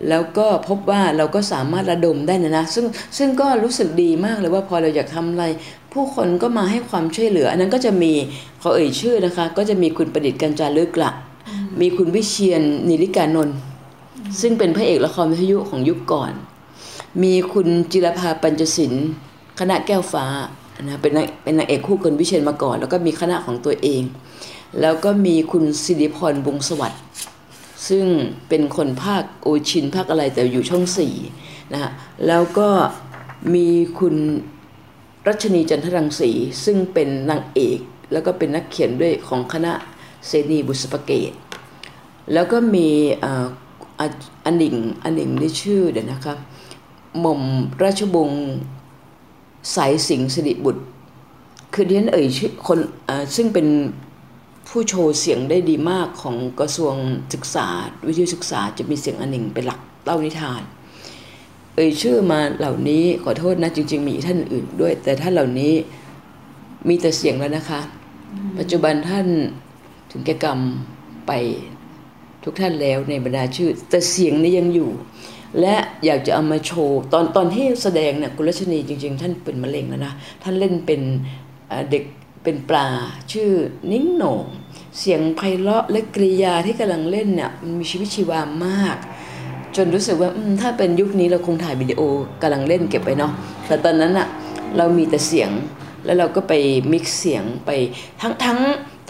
[0.08, 2.86] แล้วก็พบว่าเราก็สามารถระดมได้นะนะ ซึ่ง
[3.18, 5.44] ซึ่งก็รู้สึกดีมากเลยว่าพอเราอยากทำอะไร
[5.92, 8.12] ผู้คนก็มาให้ความช่วยเหลือ อันนั้นก็จะมี
[8.62, 11.10] ขอเอ่ยชื่อนะคะ ก็จะมีคุณประดิษฐ์กัญจาลึกละ
[11.80, 13.56] มีคุณวิเชียนนิริกานนท์
[14.40, 16.32] ซึ่งเป็นพระเอกละครวิทยุของยุคก่อน
[17.22, 19.06] มีคุณจิรภาปัญจศิลป์
[19.60, 20.26] คณะแก้วฟ้า
[20.82, 24.02] นะเป็นนางเป็นนางเอกคู่กันวิเชียนมาก่อน แล้วก็มีคณะของตัวเอง
[24.80, 27.02] แล้วก็มีคุณสิริพรวงสวัสดิ์
[27.88, 28.06] ซึ่ง
[28.48, 31.14] เป็นคนภาคโอชินภาคอะไรแต่อยู่ช่องสี่
[31.72, 31.90] นะฮะ
[32.26, 32.68] แล้วก็
[33.54, 34.14] มีคุณ
[35.26, 36.30] รัชนีจันทรังสี
[36.64, 37.78] ซึ่งเป็นนางเอก
[38.12, 39.72] แล้วก็เป็นนักเขียนด้วยของคณะ
[40.26, 41.32] เซนีบุษปเกต
[42.32, 42.88] แล้วก็มี
[44.44, 46.38] อันหนิงอันหนิงนี่ชื่อเดี๋ยวนะครับ
[47.20, 47.42] หม่อม
[47.82, 48.44] ราชวงศ์
[49.74, 50.82] สายสิงห์สิริบุตร
[51.72, 52.78] คือที่ฉันเอ่ยชื่อคน
[53.36, 53.66] ซึ่งเป็น
[54.68, 56.94] ผู้โชว์เสียงได้ดีมากของกระทรวง
[57.34, 57.66] ศึกษา
[58.06, 60.62] วิทยศึกษาจะมีเสียงอันหนึ่งเป็นหลักเล่านิทาน
[61.74, 65.72] เอ่ยชื่อมาเหล่านี้ขอโทษนะจริง ๆ มีท่านอื่นด้วย แต่ท่านเหล่านี้
[66.88, 67.80] มีแต่เสียงแล้วนะคะ
[68.58, 69.26] ปัจจุบันท่าน
[70.10, 70.60] ถึงแก่กรรม
[71.26, 71.32] ไป
[72.44, 74.90] ทุกท่านแล้วในบรรดาชื่อ แต่เสียงนี้ยังอยู่
[75.60, 81.00] และอยากจะเอามาโชว์ตอนตอนที่แสดงเนี่ยกุลชนีจริง ๆ ท่านเป็นมะเร็งแล้วนะ ท่านเล่นเป็น
[81.90, 82.04] เด็ก
[82.42, 82.88] เป็นปลา
[83.32, 83.50] ชื่อ
[83.92, 84.44] นิ้งโหน่ง
[84.98, 88.96] เสียงไพเราะและกริยาที่กำลังเล่นเนี่ยมันมีชีวิตชีวามาก
[89.76, 90.30] จนรู้สึกว่า
[90.60, 92.00] ถ้าเป็นยุคนี้เราคงถ่ายวิดีโอ
[92.42, 93.32] กำลังเล่นเก็บไว้เนาะ
[93.66, 94.28] แต่ตอนนั้นอะ
[94.76, 95.50] เรามีแต่เสียง
[96.04, 96.52] แล้วเราก็ไป
[96.92, 97.70] มิกซ์เสียงไป
[98.20, 98.58] ทั้งทั้ง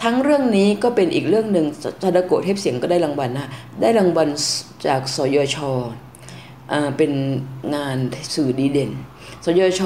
[0.03, 1.65] ทั้งเรื่องนี้ก็เป็นอีกเรื่องหนึ่ง
[2.01, 3.47] จาดโกเทปเสียงก็ได้รางวัลนะ
[3.81, 4.27] ได้รางวัล
[4.85, 5.57] จากสยช
[6.97, 7.11] เป็น
[7.75, 7.97] งาน
[8.35, 8.91] สื่อดีเด่น
[9.45, 9.81] สยช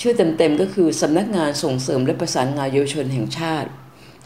[0.00, 3.68] ชื่อเต็มๆก็คือสำนักงานส่งเสริมและประสานงานเยาวชนแห่งชาติ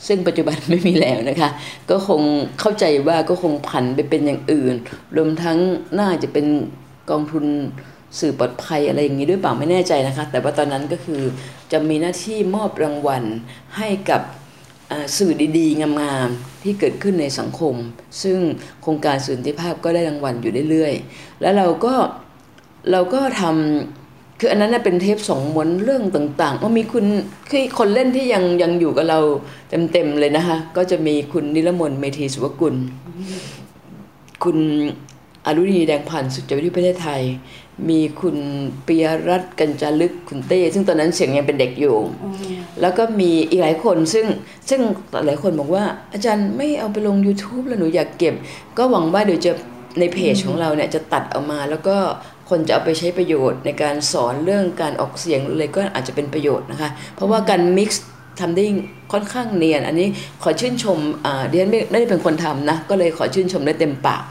[0.06, 1.50] ซึ่งปัจจุบันไม่มีแล้วนะคะ
[1.90, 2.22] ก็คง
[2.60, 4.74] เข้าใจว่าก็คงผันไปเป็นอย่างอื่น
[5.16, 5.58] รวมทั้ง
[6.00, 6.46] น่าจะเป็น
[7.10, 7.44] กองทุน
[8.18, 11.22] สื่อปลอดภัยอะไรอย่างนี้ด้วยเปล่าไม่แน่ใจนะคะ แต่ว่าตอนนั้นก็คือ
[11.72, 13.24] จะมีหน้าที่มอบรางวัล
[13.76, 14.22] ให้กับ
[15.18, 17.74] สื่อดีๆ งามๆที่เกิดขึ้นในสังคม
[18.22, 18.38] ซึ่ง
[18.82, 21.94] โครงการสื่อติภาพก็ได้รางวัลอยู่เรื่อยๆ แล้วเราก็
[22.90, 27.04] เราก็ทำคืออันนั้นเป็นเทปสองม้วนเรื่องต่างๆว่ามีคุณ
[27.50, 29.20] คือคนเล่นที่ยังยังอยู่กับเรา
[29.92, 32.74] เต็มๆเลยนะคะ ก็จะมีคุณนิรมนเมธีสุวกุล
[34.44, 34.58] คุณ
[35.46, 37.22] อรุณีแดงพันธ์สุจวิทยประเทศไทย
[37.88, 38.36] มีคุณ
[38.86, 41.96] ปียรัตน์กัญจาลึกคุณเต้ ซึ่งตอนนั้นเสียงยังเป็นเด็กอยู่
[42.80, 44.26] แล้วก็มีอีกหลายคนซึ่ง
[44.68, 44.80] ซึ่ง
[45.26, 48.34] หลายคนบอกว่า อาจารย์ไม่เอาไปลง YouTube แล้วหนูอยากเก็บ
[48.76, 49.52] ก็หวังว่าเดี๋ยวจะ
[49.98, 51.96] ในเพจของเราเนี่ยจะตัดออกมาแล้วก็
[52.50, 58.04] คนจะเอาไปใช้ประโยชน์ในการสอนเรื่องการออกเสียงเลยก็อาจจะเป็นประโยชน์นะคะ เพราะว่าการมิกซ์
[58.40, 58.64] ทำได้
[59.12, 60.08] ค่อนข้างเนียน อันนี้
[60.42, 60.98] ขอชื่นชม
[61.50, 64.22] เดียนไม่ได้เป็นคนทำนะ ก็เลยขอชื่นชมได้เต็มปาก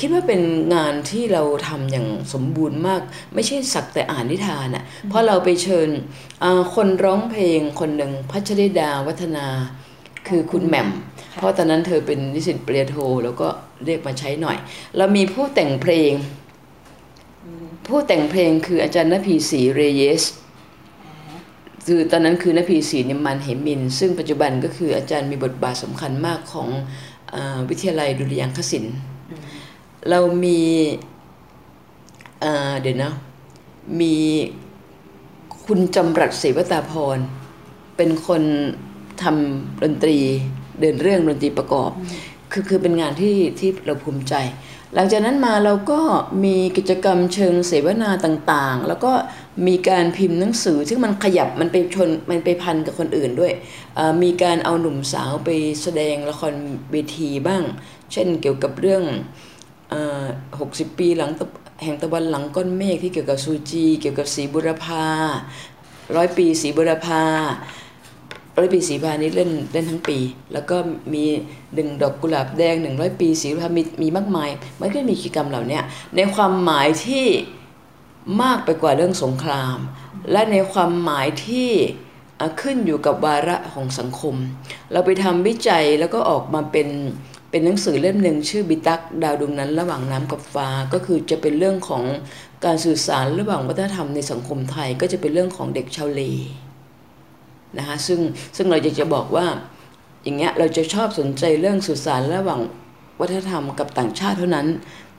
[0.00, 0.42] คิดว่าเป็น
[0.74, 3.00] งานที่เราทำอย่างสมบูรณ์มาก
[3.34, 5.88] ไม่ใช่สักแต่อ่านนิทานอะ่ะเพราะเราไปเชิญ
[6.74, 9.46] คนร้องเพลงคนหนึ่งพัชริดาวัฒนา
[10.30, 10.88] คือคุณแหม่ม
[11.36, 13.48] เพราะตอนนั้นเธอเป็นนิสิตปริญญาโท แล้วก็
[13.84, 14.56] เรียกมาใช้หน่อย
[14.96, 16.12] เรามีผู้แต่งเพลง
[17.86, 20.24] ผู้แต่งเพลงคืออาจารย์นภีศรีเรเยส
[21.86, 26.68] คือตอนนั้นคือนภีศรีนิมันเหมิน ซึ่งปัจจุบันก็คืออาจารย์มีบทบาทสำคัญมากของ
[27.34, 27.36] อ
[27.68, 28.96] วิทยาลัยดุริยางคศิลป์
[30.10, 30.60] เรามี
[32.80, 33.12] เดี๋ยวนะ
[34.00, 34.14] มี
[35.66, 37.18] คุณจำรัดศรีวตาพร
[37.96, 38.42] เป็นคน
[39.24, 40.16] ทำดนตรี
[40.80, 41.90] เดินเรื่องดนตรีประกอบ
[42.52, 44.34] คือคือเป็นงานที่ที่เราภูมิใจ
[44.94, 46.00] หลังจากนั้นมาเราก็
[46.44, 49.12] มีกิจกรรมเชิงเสวนาต่างๆ แล้วก็
[49.66, 53.52] มีการพิมพ์หนังสือ ซึ่งมันขยับมันไปชนมันไปพันกับคนอื่นด้วย
[54.22, 55.50] มีการเอาหนุ่มสาวไป
[55.82, 56.54] แสดงละคร
[56.92, 57.62] เวทีบ้าง
[58.12, 59.02] เช่นเกี่ยวกับเรื่อง
[60.60, 61.30] หกสิบปีหลัง
[61.82, 65.06] แห่งตะวันหลังก้อนเมฆที่เกี่ยวกับซูจี เกี่ยวกับสีบุรพา
[66.16, 67.22] ร้อยปีสีบุรพา
[68.60, 70.18] ร้อยปีสีพานี้เล่นเล่นทั้งปี
[70.52, 70.76] แล้วก็
[71.14, 71.24] มี
[71.74, 74.50] หนึ่งดอกกุหลาบแดงหนึ่งร้อยปีสีพามีมีมากมาย
[74.80, 75.80] มันก็มีกิจกรรมเหล่านี้
[76.16, 77.24] ในความหมายที่
[78.42, 79.78] มากไปกว่าเรื่องสงคราม
[80.32, 81.70] และในความหมายที่
[82.60, 84.34] ขึ้นอยู่กับวาระของสังคม
[84.92, 86.88] เราไปทำวิจัยแล้วก็ออกมาเป็น
[87.50, 92.02] เป็นหนังสือเล่มหนึ่งชื่อบิตักดาวดวงนั้นระหว่างน้ำกับฟ้าก็คือจะเป็นเรื่องของ
[92.64, 96.22] การสื่อสารระหว่างวัฒนธรรมในสังคมไทย ก็จะเป็นเรื่องของเด็กชาวเล
[97.78, 98.20] นะคะซึ่ง
[98.56, 99.46] ซึ่งเราจะจะบอกว่า
[100.22, 102.60] อย่างเงี้ยเราจะชอบสนใจเรื่องสื่อสารระหว่าง
[103.20, 104.68] วัฒนธรรมกับต่างชาติเท่านั้น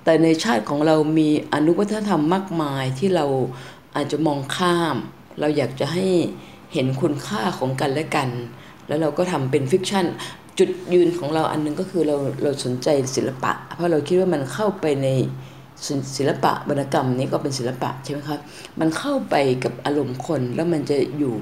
[0.03, 3.25] แต่ในชาติของเรามีอนุวัฒนธรรมมากมายที่เรา
[3.95, 4.95] อาจจะมองข้าม
[5.39, 6.07] เราอยากจะให้
[6.73, 8.29] เห็นคุณค่าของกันและกัน
[8.87, 10.05] แล้วเราก็ทำเป็นฟิกชัน
[10.59, 15.07] จุดยืนของเราอันนึงก็คือเราเราสนใจศิลปะ เพราะเราคิดว่ามันเข้าไปใน
[16.17, 18.39] ศิลปะวรรณกรรมนี้ก็เป็นศิลปะใช่ไหมครับ
[18.79, 21.33] มันเข้าไปกับอารมณ์คนแล้วมันจะอยู่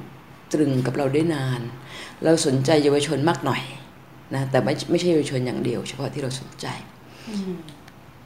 [0.54, 1.62] ตรึงกับเราได้นาน
[2.24, 3.62] เราสนใจเยาวชนมากหน่อย
[4.36, 6.68] นะแต่ไม่ไม่ใช่เยาวชนอย่างเดียว เฉพาะที่เราสนใจ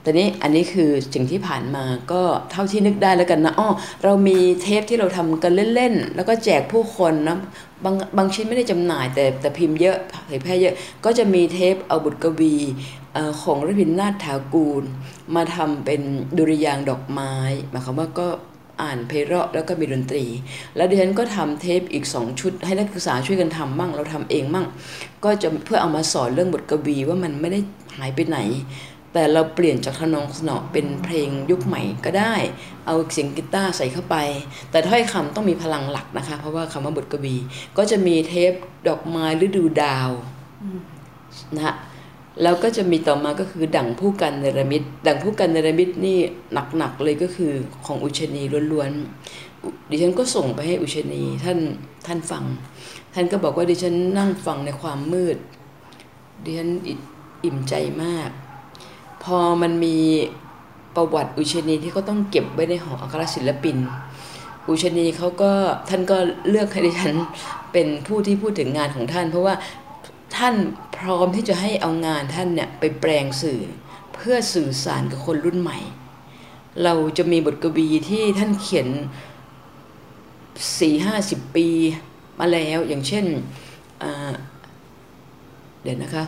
[0.02, 2.22] แต่นี้อันนี้คือสิ่งที่ผ่านมาก็
[2.52, 3.70] เท่าที่นึกได้แล้วกันนะอ้อ
[4.04, 7.38] เรามีเทปที่เราทำกันเล่นๆ แล้วก็แจกผู้คนนะ
[7.84, 10.74] บางบางชิ้นไม่ได้จำหน่าย แต่แต่พิมพ์เยอะเผยแพร่เยอะ
[11.06, 12.56] ก็จะมีเทปเอาบุตรกวี
[13.42, 14.84] ของรพินนาถถากูล
[15.36, 16.02] มาทำเป็น
[16.38, 17.34] ดุริยางดอกไม้
[17.70, 18.28] หมายความว่าก็
[18.82, 20.26] อ่านเพเราะแล้วก็มีดนตรี
[20.76, 24.66] แล้วดิฉันก็ทำเทปอีกสองชุด ให้นักศึกษาช่วยกันทำมั่ง เราทำเองมั่ง
[25.24, 27.60] ก็จะเพื่อเอามาสอนเรื่องบทกวีว่ามันไม่ได้
[27.98, 28.40] หายไปไหน
[29.14, 32.36] แต่เราเปลี่ยนจากทนองสนอเป็นเพลงยุคใหม่ก็ได้
[32.86, 34.16] เอาเสียงกีตาร์ใส่เข้าไป
[34.72, 37.36] แต่ถ้อยคำต้องมีพลังหลักนะคะ เพราะว่าคำว่าบทกวี
[37.78, 38.52] ก็จะมีเทป
[38.88, 40.10] ดอกไม้ฤดูดาว
[41.56, 41.76] นะฮะ
[42.42, 46.18] แล้วก็จะมีต่อมาก็คือดั่งผู้กันเนรมิตดั่งผู้กันเนรมิตนี่
[46.78, 47.52] หนักๆเลยก็คือ
[47.86, 51.60] ของอุชนีล้วนๆดิฉันก็ส่งไปให้อุชนีท่าน
[52.06, 52.44] ท่านฟัง
[53.14, 55.38] ท่านก็บอกว่าดิฉันนั่งฟังในความมืด
[56.44, 56.70] ดิฉัน
[57.44, 57.74] อิ่มใจ
[58.04, 58.30] มาก
[59.24, 59.98] พอมันมี
[60.96, 63.78] ประวัติอุชนีที่เขาต้องเก็บไว้ในหออัครศิลปิน
[64.68, 65.52] อุชนีเขาก็
[65.90, 66.18] ท่านก็
[66.50, 67.16] เลือกให้ดิฉัน
[67.74, 69.56] เป็นผู้ที่พูดถึงงานของท่าน เพราะว่า
[70.38, 70.56] ท่าน
[70.98, 73.60] พร้อมที่จะให้เอางานท่านเนี่ยไปแปลงสื่อ
[74.14, 75.80] เพื่อสื่อสารกับคนรุ่นใหม่
[76.84, 78.88] เราจะมีบทกวีที่ท่านเขียน
[80.80, 81.68] สี่ห้าสิบปี
[82.40, 83.26] มาแล้วอย่างเช่น
[85.84, 86.24] เดี๋ยวนะคะ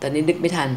[0.00, 0.70] ตอนนี้นึกไม่ทัน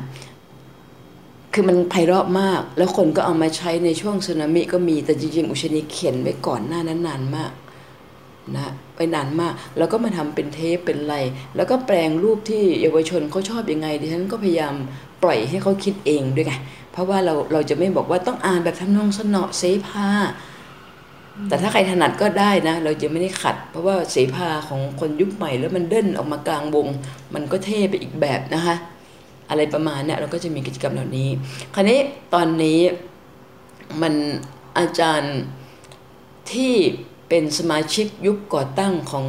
[1.53, 7.51] คือมันไพเราะมาก แล้วคนก็เอามาใช้ในช่วงสึนามิก็มีแต่จริงๆ อุชนีเขียนไว้ก่อนหน้านั้นนานมาก
[8.55, 11.17] นะไปนานมาก แล้วก็มาทำเป็นเทปเป็นไร
[11.55, 14.75] แล้วก็แปลงรูปที่เยาวชนเขาชอบยังไงดิฉันก็พยายาม
[15.23, 16.53] ปล่อยให้เขาคิดเองด้วยไง
[16.91, 20.07] เพราะว่าเราเราจะไม่บอกว่าต้องอ่านแบบทำนองสนอเสภา
[21.49, 26.87] แต่ถ้าใครถนัดก็ได้นะ เราจะไม่ได้ขัด เพราะว่าเสภาของคนยุคใหม่แล้วมันเด่นออกมากลางวง
[27.33, 28.75] มันก็เท่ไปอีกแบบนะคะ
[29.49, 31.29] อะไรประมาณเนี้ยเราก็จะมีกิจกรรมเหล่านี้
[31.73, 31.99] คราวนี้
[32.33, 32.79] ตอนนี้
[34.01, 34.13] มัน
[34.77, 35.35] อาจารย์
[36.51, 36.73] ที่
[37.29, 39.25] เป็นสมาชิกยุคก่อตั้งของ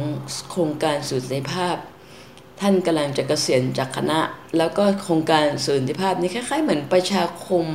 [0.49, 1.75] โครงการสื่อสันติภาพ
[2.59, 4.19] ท่านกำลังจะเกษียณจากคณะ
[4.57, 7.65] แล้วก็โครงการสื่อสันติภาพนี้คล้ายๆ เหมือนประชาคม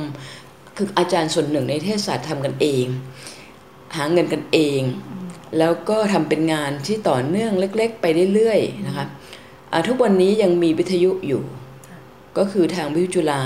[0.75, 2.85] คืออาจารย์ส่วนหนึ่งในเทศศาสตร์ทำกันเอง
[3.95, 4.81] หาเงินกันเอง
[5.57, 9.05] แล้วก็ทำเป็นงานที่ต่อเนื่องเล็ก ๆ ไปเรื่อยๆนะคะ
[9.87, 11.43] ทุกวันนี้ยังมีวิทยุอยู่
[12.37, 13.43] ก็คือทางวิทยุจุฬา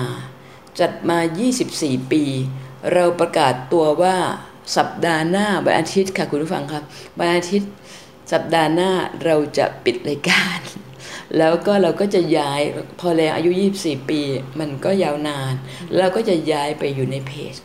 [0.80, 1.17] จัดมา
[1.65, 2.23] 24 ปี
[2.93, 4.17] เราประกาศตัวว่า
[4.78, 6.84] สัปดาห์หน้าวันอาทิตย์ค่ะคุณผู้ฟังครับ
[7.20, 7.72] วันอาทิตย์
[8.32, 8.91] สัปดาห์หน้า
[9.26, 10.59] เราจะปิดรายการ
[11.38, 12.61] แล้วก็เราก็จะย้าย
[12.99, 13.51] พอแล้วอายุ
[13.82, 14.22] 24 ปี
[14.59, 15.53] มันก็ยาวนาน
[15.97, 17.55] เราก็จะย้ายไปอยู่ในเพจ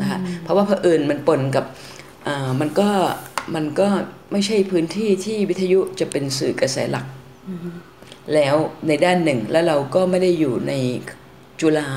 [0.00, 1.64] นะคะเพราะว่าเผอิญมันปนกับ
[2.60, 2.88] มันก็
[3.54, 3.88] มันก็
[4.32, 7.06] ไม่ใช่พื้นที่ที่วิทยุจะเป็นสื่อกระแสหลัก
[8.34, 10.72] แล้วในด้านหนึ่งแล้วเราก็ไม่ได้อยู่ใน
[11.60, 11.88] จุฬา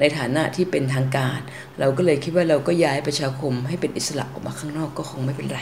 [0.00, 1.38] ในฐานะที่เป็นทางการ
[1.80, 5.60] เราก็เลยคิดว่าเราก็ย้ายประชาคมให้เป็นอิสระออกมาข้างนอกก็คงไม่เป็นไร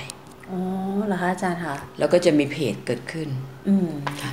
[0.50, 0.61] อ๋อ
[1.07, 3.28] เหรอคะอาจารย์คะแล้วก็จะมีเพจเกิดขึ้น
[3.68, 3.90] อืม
[4.22, 4.32] ค่ะ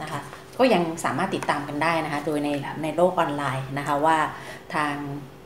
[0.00, 0.20] นะคะ
[0.58, 2.48] ก็ยังสามารถติดตามกันได้นะคะ โดยใน
[2.82, 4.18] ในโลกออนไลน์นะคะว่า
[4.74, 4.94] ทาง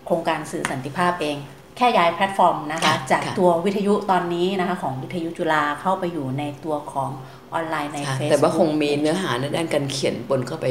[0.06, 1.36] โครงการสื่อสันติภาพเอง
[1.76, 7.10] แค่ย้ายแพลตฟอร์มนะคะ จากตัววิทยุตอนนี้นะคะของวิทยุจุฬาเข้าไปอยู่ในตัวของ
[7.52, 10.66] ออนไลน์ในเฟซแต่ว่าคงมีเนื้อหาในด้านการเขียนปนเข้าไป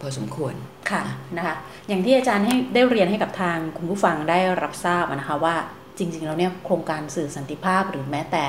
[0.00, 0.54] พอสมควร
[0.90, 1.02] ค่ะ
[1.36, 1.56] นะคะ
[1.88, 5.56] อย่างที่อาจารย์ให้ได้เรียนให้กับทางคุณผู้ฟังได้รับทราบนะคะว่า
[5.98, 8.46] จริงๆแล้วเนี่ยโครงการสื่อสันติภาพหรือแม้แต่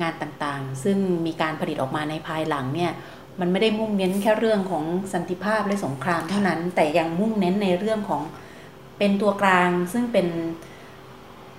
[0.00, 2.92] งานต่างๆ ซึ่งมีการผลิตออกมาในภายหลังเนี่ย
[3.40, 8.22] มันไม่ได้มุ่งเน้นแค่เรื่องของสันติภาพและสงครามเท่านั้น แต่ยังมุ่งเน้นในเรื่องของ
[8.98, 10.26] เป็นตัวกลางซึ่งเป็น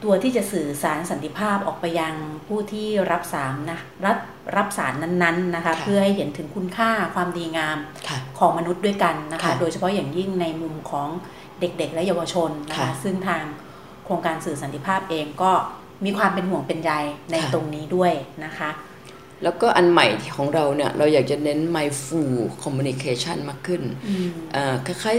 [0.04, 2.14] ตัวที่จะสื่อสารสันติภาพออกไปยัง
[2.48, 4.18] ผู้ที่รับสารนะรับ
[4.56, 7.78] รับสารนั้นๆนะคะเพื่อให้เห็นถึงคุณค่าความดีงาม
[8.40, 11.10] ของมนุษย์ด้วยกันนะคะโดยเฉพาะอย่างยิ่งในมุมของ
[11.60, 13.44] เด็กๆ และเยาวชนนะคะซึ่งทาง
[14.06, 15.52] โครงการสื่อสันติภาพเองก็
[16.06, 16.92] มีความเป็นห่วงเป็นใย
[17.32, 18.14] ในตรงนี้ด้วย
[18.46, 18.70] นะคะ
[19.44, 22.34] แล้วก็อันใหม่ของเราเนี่ยเราอยากจะเน้น mindful
[22.64, 23.82] communication มากขึ้น
[24.86, 25.18] คล้าย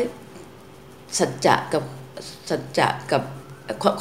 [0.58, 1.84] ๆสัจจะกับ
[2.50, 3.22] สัจจะกับ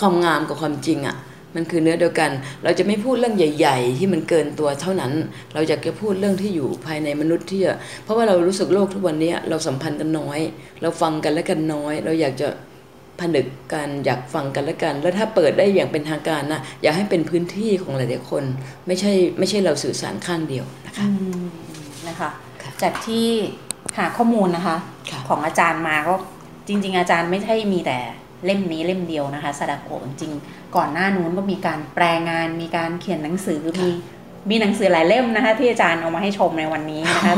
[0.01, 1.17] ความงามกับความจริงอะ่ะ
[1.55, 2.31] มันคือเนื้อเดียวกัน
[2.63, 5.13] เราจะไม่พูดเรื่องใหญ่ ๆ ที่มันเกินตัวเท่านั้น
[5.53, 7.61] เราอยากจะพูดเรื่องที่อยู่ภายในมนุษย์ที่
[8.03, 10.39] เพราะว่าเรารู้สึกโลกทุกวันนี้เราสัมพันธ์กันน้อย
[10.81, 12.47] เราฟังกันและกันน้อย เราอยากจะ
[13.19, 18.43] ผนึกกันอยากฟังกันและกัน แล้วถ้าเปิดได้อย่างเป็นทางการนะอยากให้เป็นพื้นที่ของหลายๆคน
[18.87, 21.05] ไม่ใช่ไม่ใช่เราสื่อสารข้างเดียวนะคะ
[22.07, 22.29] นะคะ
[22.81, 23.27] จากที่
[23.97, 24.77] หาข้อมูลนะคะ
[25.27, 26.15] ของอาจารย์มาก็
[26.67, 27.99] จริง ๆ อาจารย์ไม่ใช่มีแต่
[28.45, 30.33] เล่มนี้เล่มเดียวนะคะสดาโกจริง
[30.75, 33.89] ก่อนหน้านู้นก็มีการแปลงาน มีการเขียนหนังสือมี
[34.49, 37.35] มีหนังสือหลายเล่มนะคะ ที่อาจารย์เอามาให้ชมในวันนี้นะคะ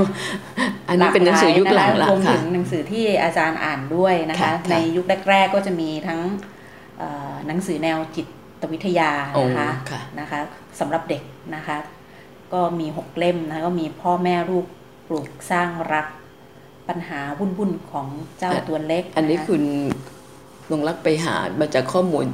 [0.87, 6.19] อันนี้เป็นหนังสือยุคหลังรวมถึงหนังสือที่อาจารย์อ่านด้วยนะคะ ในยุคแรก ๆ ก็จะมีทั้ง
[7.47, 8.23] หนังสือแนวจิ
[8.61, 9.11] ตวิทยา
[9.43, 9.69] นะคะ
[10.19, 10.39] นะคะ
[10.79, 11.23] สำหรับเด็ก
[11.55, 11.77] นะคะ
[12.53, 14.65] ก็มีหกเล่มนะก็มีพ่อแม่ลูก
[15.07, 16.07] ปลูกสร้างรัก
[16.89, 18.07] ปัญหาวุ่นๆของ
[18.39, 19.63] เจ้าตัวเล็ก อันนี้คุณ
[20.71, 22.25] ลงรักไปหามาจากข้อมูล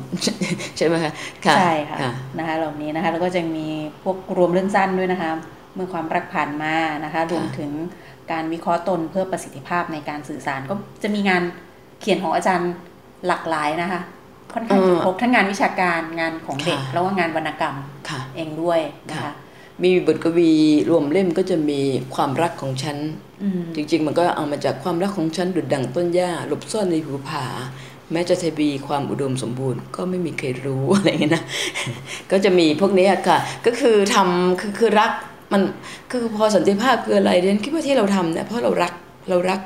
[0.77, 1.13] ใช่ไหมคะ
[1.57, 1.97] ใช่ค่ะ
[2.37, 3.67] นะคะเหล่านี้นะคะแล้วก็จะมี
[4.03, 5.31] พวกรวมเรื่องสั้นด้วยนะคะ
[5.75, 7.71] เมื่อความรักผ่านมานะคะรวมถึง
[8.31, 10.73] การวิเคราะห์ตนเพื่อประสิทธิภาพในการสื่อสารก็
[11.03, 11.43] จะมีงาน
[12.01, 12.71] เขียนของอาจารย์
[13.27, 14.01] หลากหลายนะคะ
[14.53, 17.75] ค่อนข้างจะครบทั้งงานวิชาการงานของเด็กแล้วก็งานวรรณกรรม
[18.35, 18.79] เองด้วย
[19.09, 19.33] นะคะ
[19.83, 20.51] มีบทกวี
[20.89, 21.79] รวมเล่มก็จะมี
[22.15, 22.97] ความรักของฉัน
[23.75, 27.45] จริง ๆ มันก็เอามาจากความรักของฉันดุดดั่งต้นหญ้าหลบซ่อนในหูผา
[28.11, 31.43] แม้จะทบีความอุดมสมบูรณ์ ก็ไม่มีใครรู้อะไรเงี้ยนะ
[32.31, 35.11] ก็จะมีพวกนี้ค่ะ ก็คือทำคือคือรัก
[35.53, 35.61] มัน
[36.11, 38.93] คือพอสันติภาพคืออะไรเดนคิดว่าที่เราทำเนี่ยเพราะเรารัก
[39.29, 39.59] เรารัก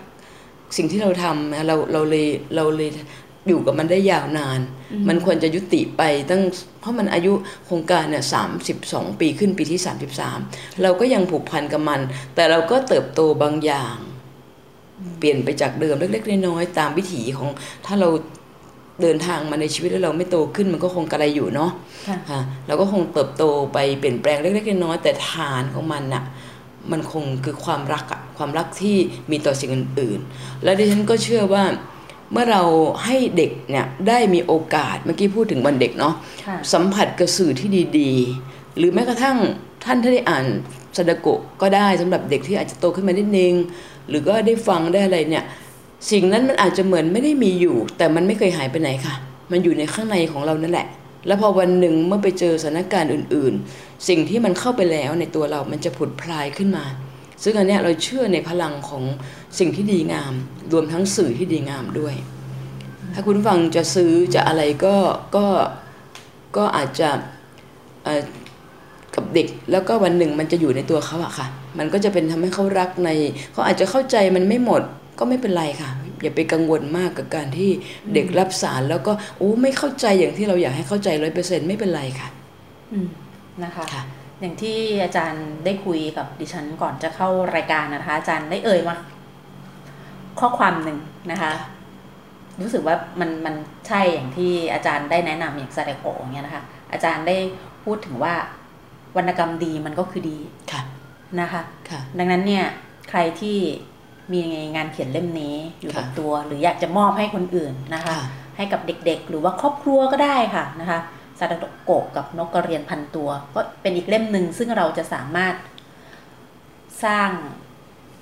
[0.78, 2.90] สิ่งที่เราทำเราเราเลยเราเลย
[3.48, 4.60] อยู่กับมันได้ยาวนาน
[5.08, 6.42] มันควรจะยุติไปตั้ง
[6.80, 7.34] เพราะมันอายุ
[7.66, 10.40] โครงการเนี่ยสามสิบสองปีขึ้นปีที่สามสิบสาม
[10.82, 12.02] เราก็ยังผูกพันกับมัน
[12.36, 13.96] แต่เราก็เติบโตบางอย่าง
[15.20, 17.50] เปลี่ยนไปจากเดิมเล็กๆน้อยๆตามวิถีของ
[17.86, 18.10] ถ้าเรา
[19.02, 21.72] เดินทางมาในชีวิตแล้วเราไม่โตขึ้นมันก็คงกระไรอยู่เนาะ
[22.30, 23.44] ค่ะเราก็คงเติบโต
[23.74, 26.24] ไปเปลี่ยนแปลงเล็กๆน้อยๆแต่ฐานของมันน่ะ
[26.92, 28.96] มันคงคือความรักอะความรักที่
[29.32, 31.64] มีต่อสิ่งอื่นๆ แล้วดิฉันก็เชื่อว่า
[32.32, 32.64] เมื่อเรา
[33.06, 36.14] ให้เด็กเนี่ยได้มีโอกาสเมื่อกี้พูดถึงวันเด็กเนาะ
[36.74, 39.38] สัมผัสกับสื่อที่ดีๆ หรือแม้กระทั่ง
[39.86, 40.46] ท่านที่ได้อ่าน
[40.98, 41.28] สดโก
[41.62, 43.54] ก็ได้สำหรับเด็กที่อาจจะโตขึ้นมานิดนึง
[44.12, 45.46] หรือก็ได้ฟังได้อะไรเนี่ย
[46.12, 49.16] สิ่งนั้นมันอาจจะเหมือนไม่ได้มีอยู่ แต่มันไม่เคยหายไปไหนค่ะ
[49.52, 50.88] มันอยู่ในข้างในของเรานั่นแหละ
[51.28, 56.86] แล้วพอวันหนึ่งเมื่อไปเจอสถานการณ์อื่น ๆ สิ่งที่มันเข้าไปแล้วในตัวเรามันจะผุดพลายขึ้นมา
[57.44, 59.04] ซึ่งอันนี้เราเชื่อในพลังของ
[59.60, 60.34] สิ่งที่ดีงาม
[60.72, 62.16] รวมทั้งสื่อที่ดีงามด้วย
[63.14, 64.96] ถ้าคุณฟังจะซื้อจะอะไรก็
[65.36, 65.46] ก็
[66.58, 67.10] ก็อาจจะ
[69.16, 71.48] กับเด็กแล้วก็วันหนึ่งมันจะอยู่ในตัวเขาอะค่ะ
[71.78, 73.10] มันก็จะเป็นทำให้เขารักใน
[73.54, 74.82] เขาอาจจะเข้าใจมันไม่หมด
[75.20, 75.90] ก็ไม่เป็นไรค่ะ
[76.22, 77.70] อย่าไปกังวลมากกับการที่
[78.14, 82.30] เด็กรับสารแล้วก็โอ้ไม่เข้าใจอย่างที่เราอยากให้เข้าใจร้อยเปอร์เซ็นไม่เป็นไรค่ะ
[82.92, 83.08] อืม
[83.64, 84.04] นะคะคะ
[84.42, 88.96] อย่างที่อาจารย์ได้คุยกับดิฉันก่อนจะเข้ารายการนะคะ อาจารย์ได้เอ่ยมา
[90.40, 90.98] ข้อความหนึ่ง
[91.32, 91.52] นะคะ
[92.62, 93.56] รู้สึกว่ามันมัน
[93.88, 97.38] ใช่อย่างที่อาจารย์ได้แนะนำอย่างซาเดโกะอย่างเงี้ยนะคะ อาจารย์ได้
[97.84, 98.34] พูดถึงว่า
[99.18, 100.38] วรรณกรรมดีมันก็คือดี
[100.72, 100.82] ค่ะ
[101.40, 102.66] นะคะคะดังนั้นเนี่ย
[103.10, 103.58] ใครที่
[104.34, 104.42] มี
[104.76, 108.16] งานเขียนเล่มนี้อยู่กับตัว หรืออยากจะมอบให้คนอื่นนะคะ
[108.58, 111.00] ให้กับเด็กๆ หรือว่าครอบครัวก็ได้ค่ะนะคะ
[111.40, 115.56] ซาดาโกะกับนกกระเรียนพันตัว ก็เป็นอีกเล่มหนึ่งซึ่งเราจะสามารถ
[117.06, 117.30] สร้าง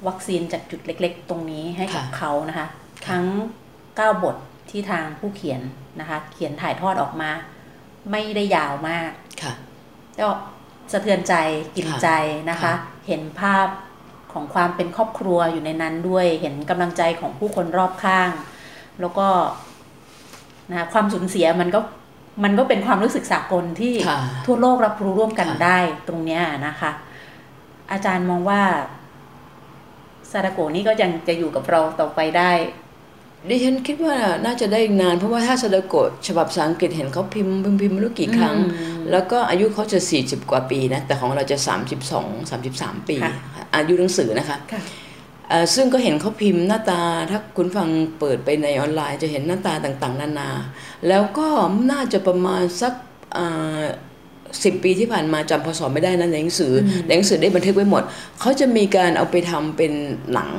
[0.07, 2.68] วัคซีนจากจุดเล็ก ๆ ตรงนี้ให้กับเขานะคะ
[3.07, 3.26] ทั้ง
[3.78, 4.36] 9 บท
[4.70, 5.62] ที่ทางผู้เขียน
[5.99, 7.32] นะคะ เขียนถ่ายทอดออกมา
[8.12, 9.53] ไม่ได้ยาวมากค่ะ
[10.20, 10.28] ก็
[10.92, 11.36] สะเทือนใจ
[11.76, 12.08] กินใจ
[12.50, 12.74] นะคะ
[13.08, 13.68] เห็นภาพ
[14.34, 18.30] ของความเป็นครอบครัวอยู่ในนั้นด้วย เห็นกำลังใจของผู้คนรอบข้าง
[19.00, 19.28] แล้วก็
[20.72, 21.80] นะความสูญเสียมันก็
[22.44, 23.94] มันก็เป็นความรู้สึกสากลที่
[24.46, 25.78] ทั่วโลกรับรู้ร่วมกันได้
[26.08, 26.92] ตรงนี้นะคะ
[27.92, 28.62] อาจารย์มองว่า
[30.32, 32.52] ซาดาโกนี่ก็ยังจะอยู่กับเราต่อไปได้
[33.48, 34.16] ดิฉันคิดว่า
[34.46, 38.56] น่าจะได้นาน เพราะว่าถ้าซาดาโกะฉบับภาษาอังกฤษเห็นเขาพิมพ์พิมพ์พิมพ์ไม่รู้กี่ครั้ง
[39.12, 41.58] แล้วก็อายุเขาจะ 40 กว่าปีนะ แต่ของเราจะ
[42.08, 43.18] 32 33 ปี
[43.76, 44.58] อายุหนังสือนะคะ
[45.76, 47.88] ซึ่งก็เห็นเขาพิมพ์หน้าตาถ้าคุณฟัง
[48.20, 50.50] เปิดไปในออนไลน์จะเห็นหน้าตาต่างๆ นานา
[51.08, 51.48] แล้วก็
[51.92, 52.94] น่าจะประมาณสัก
[54.64, 56.74] สิบปีที่ผ่านมาจำพศไม่ได้นะในหนังสือ
[57.06, 58.04] ในหนังสือได้บันทึกไว้หมด
[58.40, 59.92] เขาจะมีการเอาไปทำเป็น
[60.34, 60.50] หนัง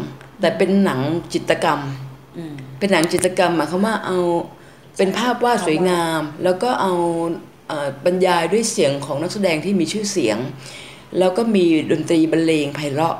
[0.40, 1.00] แต่เป็นหนัง
[1.34, 1.80] จิตรกรรม
[2.78, 4.18] เป็นหนังจิตรกรรมหมายความว่าเอา
[4.96, 6.92] เป็นภาพวาดสวยงาม แล้วก็เอา
[8.04, 10.38] บรรยายด้วยเสียงของนักแสดงที่มีชื่อเสียง
[11.18, 13.16] แล้วก็มีดนตรีบรรเลงไพเราะ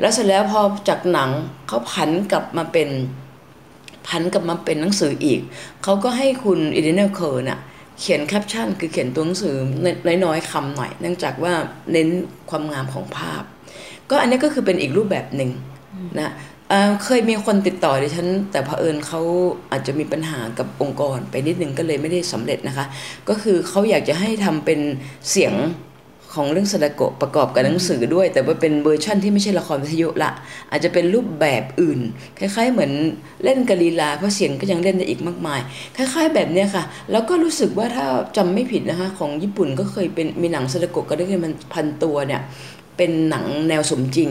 [0.00, 1.30] แล้วเสร็จแล้วพอจากหนัง
[1.68, 2.88] เขาผันกลับมาเป็น
[4.08, 5.40] ผันกลับมาเป็นหนังสืออีก
[5.82, 7.60] เขาก็ให้คุณอีเดนเนอร์เคอร์น่ะ
[8.00, 9.56] เขียนแคปชั่น คือเขียนตัวหนังสือ
[10.24, 11.54] น้อยๆคำหน่อย เนื่องจากว่า
[11.92, 12.08] เน้น
[12.50, 13.42] ความงามของภาพ
[14.10, 15.50] ก็อันนี้ก็คือเป็นอีกรูปแบบหนึ่ง
[16.18, 16.32] นะ
[17.04, 19.20] เคยมีคนติดต่อดิฉัน แต่เผอิญเขา
[19.72, 22.86] อาจจะมีปัญหากับองค์กรไปนิดนึงก็เลยไม่ได้สำเร็จนะคะ
[23.28, 24.80] ก็คือเขาอยากจะให้ทำเป็น
[25.30, 25.54] เสียง
[26.34, 30.30] ของเรื่องสดาโกประกอบกับหนังสือด้วย แต่ว่าเป็นเวอร์ชั่นที่ไม่ใช่ละครวิทยุละ
[30.70, 32.00] อาจจะเป็นรูปแบบอื่น
[32.38, 32.92] คล้าย ๆ เหมือน
[33.44, 35.60] เล่นกะลีลาเพราะเสียงก็ยังเล่นได้อีกมากมาย
[35.96, 38.06] คล้าย ๆ แบบนี้ค่ะ แล้วก็รู้สึกว่าถ้า
[38.36, 42.40] จำไม่ผิดนะคะ ของญี่ปุ่นก็เคยเป็นมีหนังซาดาโกะกับนกกระเรียนพันตัวเนี่ย
[42.96, 44.30] เป็นหนังแนวสมจริง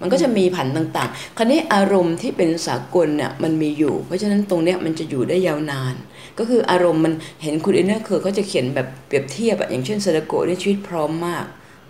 [0.00, 5.94] มันก็จะมีผันต่างๆ คราวนี้อารมณ์ที่เป็นสากลเนี่ยมันมีอยู่ เพราะฉะนั้นตรงเนี้ยมันจะอยู่ได้ยาวนาน
[6.38, 11.44] ก็คืออารมณ์มันเห็นคุณเอเลนอร์เคอร์เขาจะเขียนแบบเปรียบเทียบอะอย่างเช่นซาดาโกะนี่ชีวิตพร้อมมาก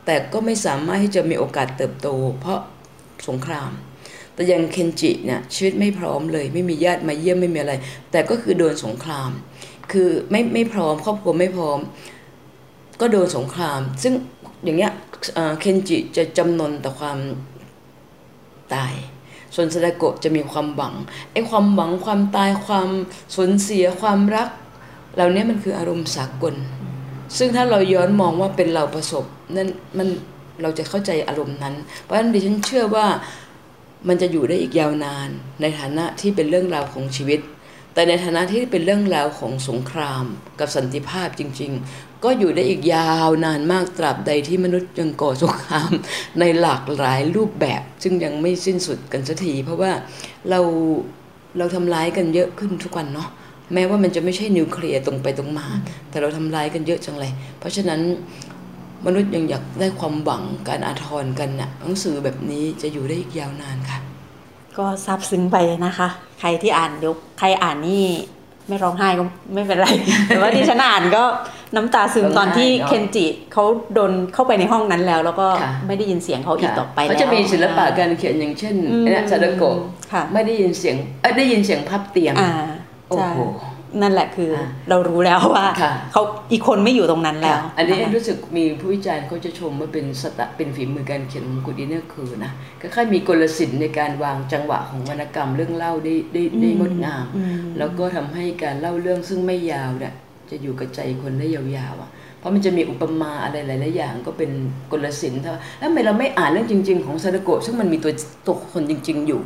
[0.07, 2.09] แต่ก็ไม่สามารถที่จะมีโอกาสเติบโต
[2.41, 2.61] เพราะ
[3.29, 3.71] สงคราม
[4.35, 7.75] แต่ย่างเคนจิเนี่ยชีวิตไม่พร้อมเลย ไม่มีญาติมาเยี่ยมไม่มีอะไร
[8.11, 9.31] แต่ก็คือโดนสงคราม
[9.93, 11.79] คือไม่ไม่พร้อมครอบครัวไม่พร้อม
[13.01, 14.13] ก็โดนสงคราม ซึ่ง
[14.65, 14.93] อย่างเงี้ย
[15.61, 17.19] เคนจิจะจำนนต่อความ
[18.75, 18.95] ตาย
[19.55, 20.95] ส่วนซาดาโกะจะมีความหวัง
[21.33, 22.89] ไอ้ความหวังความตายความ
[23.35, 24.49] สูญเสียความรัก
[25.15, 26.55] เหล่านี้มันคืออารมณ์สากล
[27.39, 29.25] ซึ่งถ้าเราย้อนมองว่าเป็นเราประสบ
[29.57, 30.09] นั่นมัน
[30.63, 33.07] เราจะเข้าใจอารมณ์นั้น เพราะฉะนั้นดิฉันเชื่อว่า
[34.09, 35.29] มันจะอยู่ได้อีกยาวนาน
[35.61, 37.41] ในฐานะที่เป็นเรื่องราวของชีวิต
[37.99, 40.25] แต่ในฐานะที่เป็นเรื่องราวของสงคราม
[40.61, 45.91] กับสันติภาพจริง ๆ ก็อยู่ได้อีกยาวนานมากตราบใดที่มนุษย์ยังก่อสงคราม
[46.41, 49.93] ในหลากหลายรูปแบบ ซึ่งยังไม่สิ้นสุดกันสักที เพราะว่า
[50.51, 50.61] เรา
[51.59, 53.29] เราทำร้ายกันเยอะขึ้นทุกวันเนาะ
[53.75, 55.67] แม้ว่ามันจะไม่ใช่นิวเคลียร์ตรงไปตรงมา
[56.11, 58.01] แต่เราทำร้ายกันเยอะจังเลย เพราะฉะนั้น
[59.07, 64.08] มนุษย์ยังอยากได้ความหวังการอาทรกันนะ่ะหนังสือแบบนี้จะอยู่ได้อีกยาวนานค่ะ
[64.79, 65.57] ก็ซาบซึ้งไป
[65.87, 66.09] นะคะ
[66.41, 68.05] ใครที่อ่านยกใครอ่านนี่
[68.69, 69.23] ไม่ร้องไห้ก็
[69.55, 69.89] ไม่เป็นไร
[70.27, 71.25] แต่ว่าที่ฉันอ่านก็
[71.77, 73.65] น้ำตาซึมตอนที่เคนจิเขา
[73.95, 75.49] โดนเข้าไปในห้องนั้นแล้ว แล้วก็
[75.87, 78.75] ไม่ได้ยินเสียงเขาอีกต่อไปแล้วเขาจะมีศิลปะการเขียนอย่างเช่น
[79.11, 79.77] นะซาดโกะ
[80.33, 80.97] ไม่ได้ยินเสียง
[81.39, 82.35] ได้ยินเสียงพับเตียง
[83.09, 83.39] โอ้โห
[84.03, 84.51] นั่นแหละคือ
[84.91, 85.67] เรารู้แล้วว่า
[86.13, 86.23] เขา
[86.53, 97.27] อีกคนไม่อยู่ตรงนั้นแล้ว อันนี้รู้สึกมีผู้วิจารณ์เขาจะชมว่าเป็นสตะเป็นฝีมือการเขียนของกูดีเนอร์คือนะก็ค่อยมีกลศิลป์ในการวางจังหวะของวรรณกรรมเรื่องเล่าได้ได้ได้งดงาม
[97.79, 100.13] แล้วก็ทำให้การเล่าเรื่องซึ่งไม่ยาวเนี่ย
[100.51, 104.51] จะอยู่กับใจคนได้ยาวๆอะเพราะมันจะมีอุปมาอะไรหลายๆอย่างก็เป็น
[104.93, 108.13] กลศิลป์ถ้าแล้วทำไมเราไม่อ่านเรื่องจริง ๆ ของซาดโกะซึ่งมันมีตัว
[108.47, 109.41] ตัวคนจริง ๆ อยู่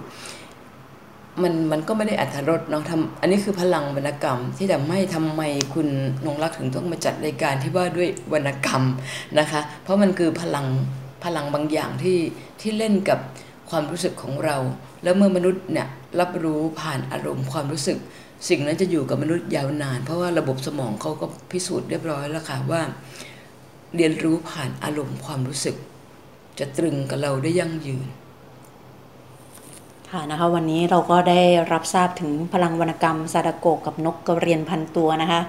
[1.44, 5.42] มันมันก็ไม่ได้อัธรสเนาะทำอันนี้คือพลังวรรณกรรม ที่ทำให้ทำไม
[5.74, 5.88] คุณ
[6.24, 8.82] นงรักถึงต้องมาจัดรายการที่ว่าด้วยวรรณกรรม
[9.38, 10.66] นะคะ เพราะมันคือพลัง
[11.24, 12.18] พลังบางอย่างที่
[12.60, 13.18] ที่เล่นกับ
[13.70, 14.56] ความรู้สึกของเรา
[15.02, 15.88] แล้วเมื่อมนุษย์เนี่ย
[16.20, 17.98] รับรู้ผ่านอารมณ์ความรู้สึก
[18.48, 22.82] สิ่งนั้นจะอยู่กับมนุษย์ยาวนาน เพราะว่าระบบสมองเขาก็พิสูจน์เรียบร้อยแล้วค่ะว่า
[23.96, 25.76] เรียนรู้ผ่านอารมณ์ความรู้สึก
[26.58, 28.06] จะตรึงกับเราได้ยั่งยืน
[30.16, 31.40] ค่ะนะคะวันนี้เราก็ได้
[31.72, 35.40] รับทราบถึงพลังวรรณกรรมซาดโกกับนกกระเรียนพันตัวนะคะ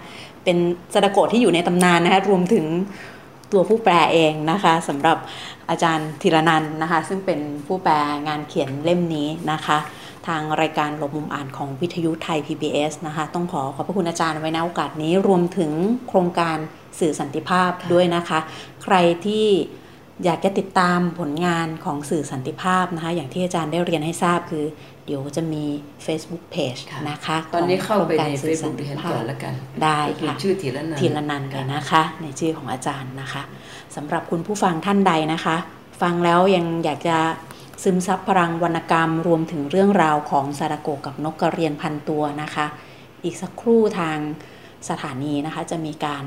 [0.43, 0.57] เป็น
[0.93, 2.66] ซาดโกที่อยู่ในตำนานนะคะรวมถึง
[3.51, 5.18] ตัวผู้แปลเองนะคะสำหรับ
[5.70, 7.93] อาจารย์ธีรนันนะคะ ซึ่งเป็นผู้แปล
[8.28, 9.78] งานเขียนเล่มนี้นะคะ
[10.28, 15.72] ทางรายการหลบมุมอ่านของวิทยุไทย PBS นะคะ ต้องขอขอบพระคุณอาจารย์ไว้ในโอกาสนี้รวมถึง
[16.07, 16.57] โครงการ
[16.99, 18.39] สื่อสันติภาพด้วยนะคะ
[18.84, 18.95] ใคร
[19.26, 19.47] ที่
[20.26, 24.65] อยากจะติดตามผลงานของสื่อสันติภาพนะคะ อย่างที่อาจารย์ได้เรียนให้ทราบคือ
[25.05, 25.63] เดี๋ยวจะมี
[26.05, 29.53] Facebook Page นะคะ ตอนนี้เข้าไปใน Facebook ดิฉันก่อนแล้วกัน
[29.84, 33.43] ได้ค่ะชื่อทีละนันทีละนันเลยนะคะ ในชื่อของอาจารย์นะคะ
[33.95, 35.55] สำหรับคุณผู้ฟังท่านใดนะคะ
[36.01, 37.17] ฟังแล้วยังอยากจะ
[37.84, 42.65] ซึมซับพลังวรรณกรรมรวมถึงเรื่องราวของซาดาโกกับนกกระเรียนพันตัวนะคะ
[43.24, 44.17] อีกสักครู่ทาง
[44.89, 46.26] สถานีนะคะจะมีการ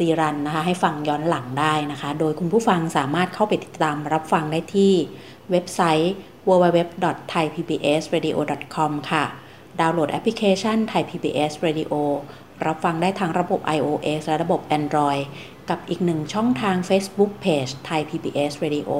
[0.00, 4.92] รีรันนะคะ ให้ฟังย้อนหลังได้นะคะ โดยคุณผู้ฟังสามารถเข้าไปติดตามรับฟังได้ที่
[5.50, 6.12] เว็บไซต์
[6.48, 9.24] www.thaipbsradio.com ค่ะ
[9.80, 11.92] ดาวน์โหลดแอปพลิเคชัน Thai PBS Radio
[12.66, 15.22] รับฟังได้ทั้งระบบ iOS และระบบ Android
[15.70, 18.90] กับอีกหนึ่งช่องทาง Facebook Page Thai PBS Radio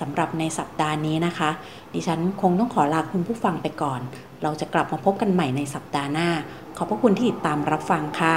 [0.00, 1.50] สำหรับในสัปดาห์นี้นะคะ
[1.94, 4.00] ดิฉันคงต้องขอลาคุณผู้ฟังไปก่อน
[4.42, 6.28] เราจะกลับมาพบกันใหม่ในสัปดาห์หน้า
[6.76, 8.36] ขอบพระคุณที่ติดตามรับฟังค่ะ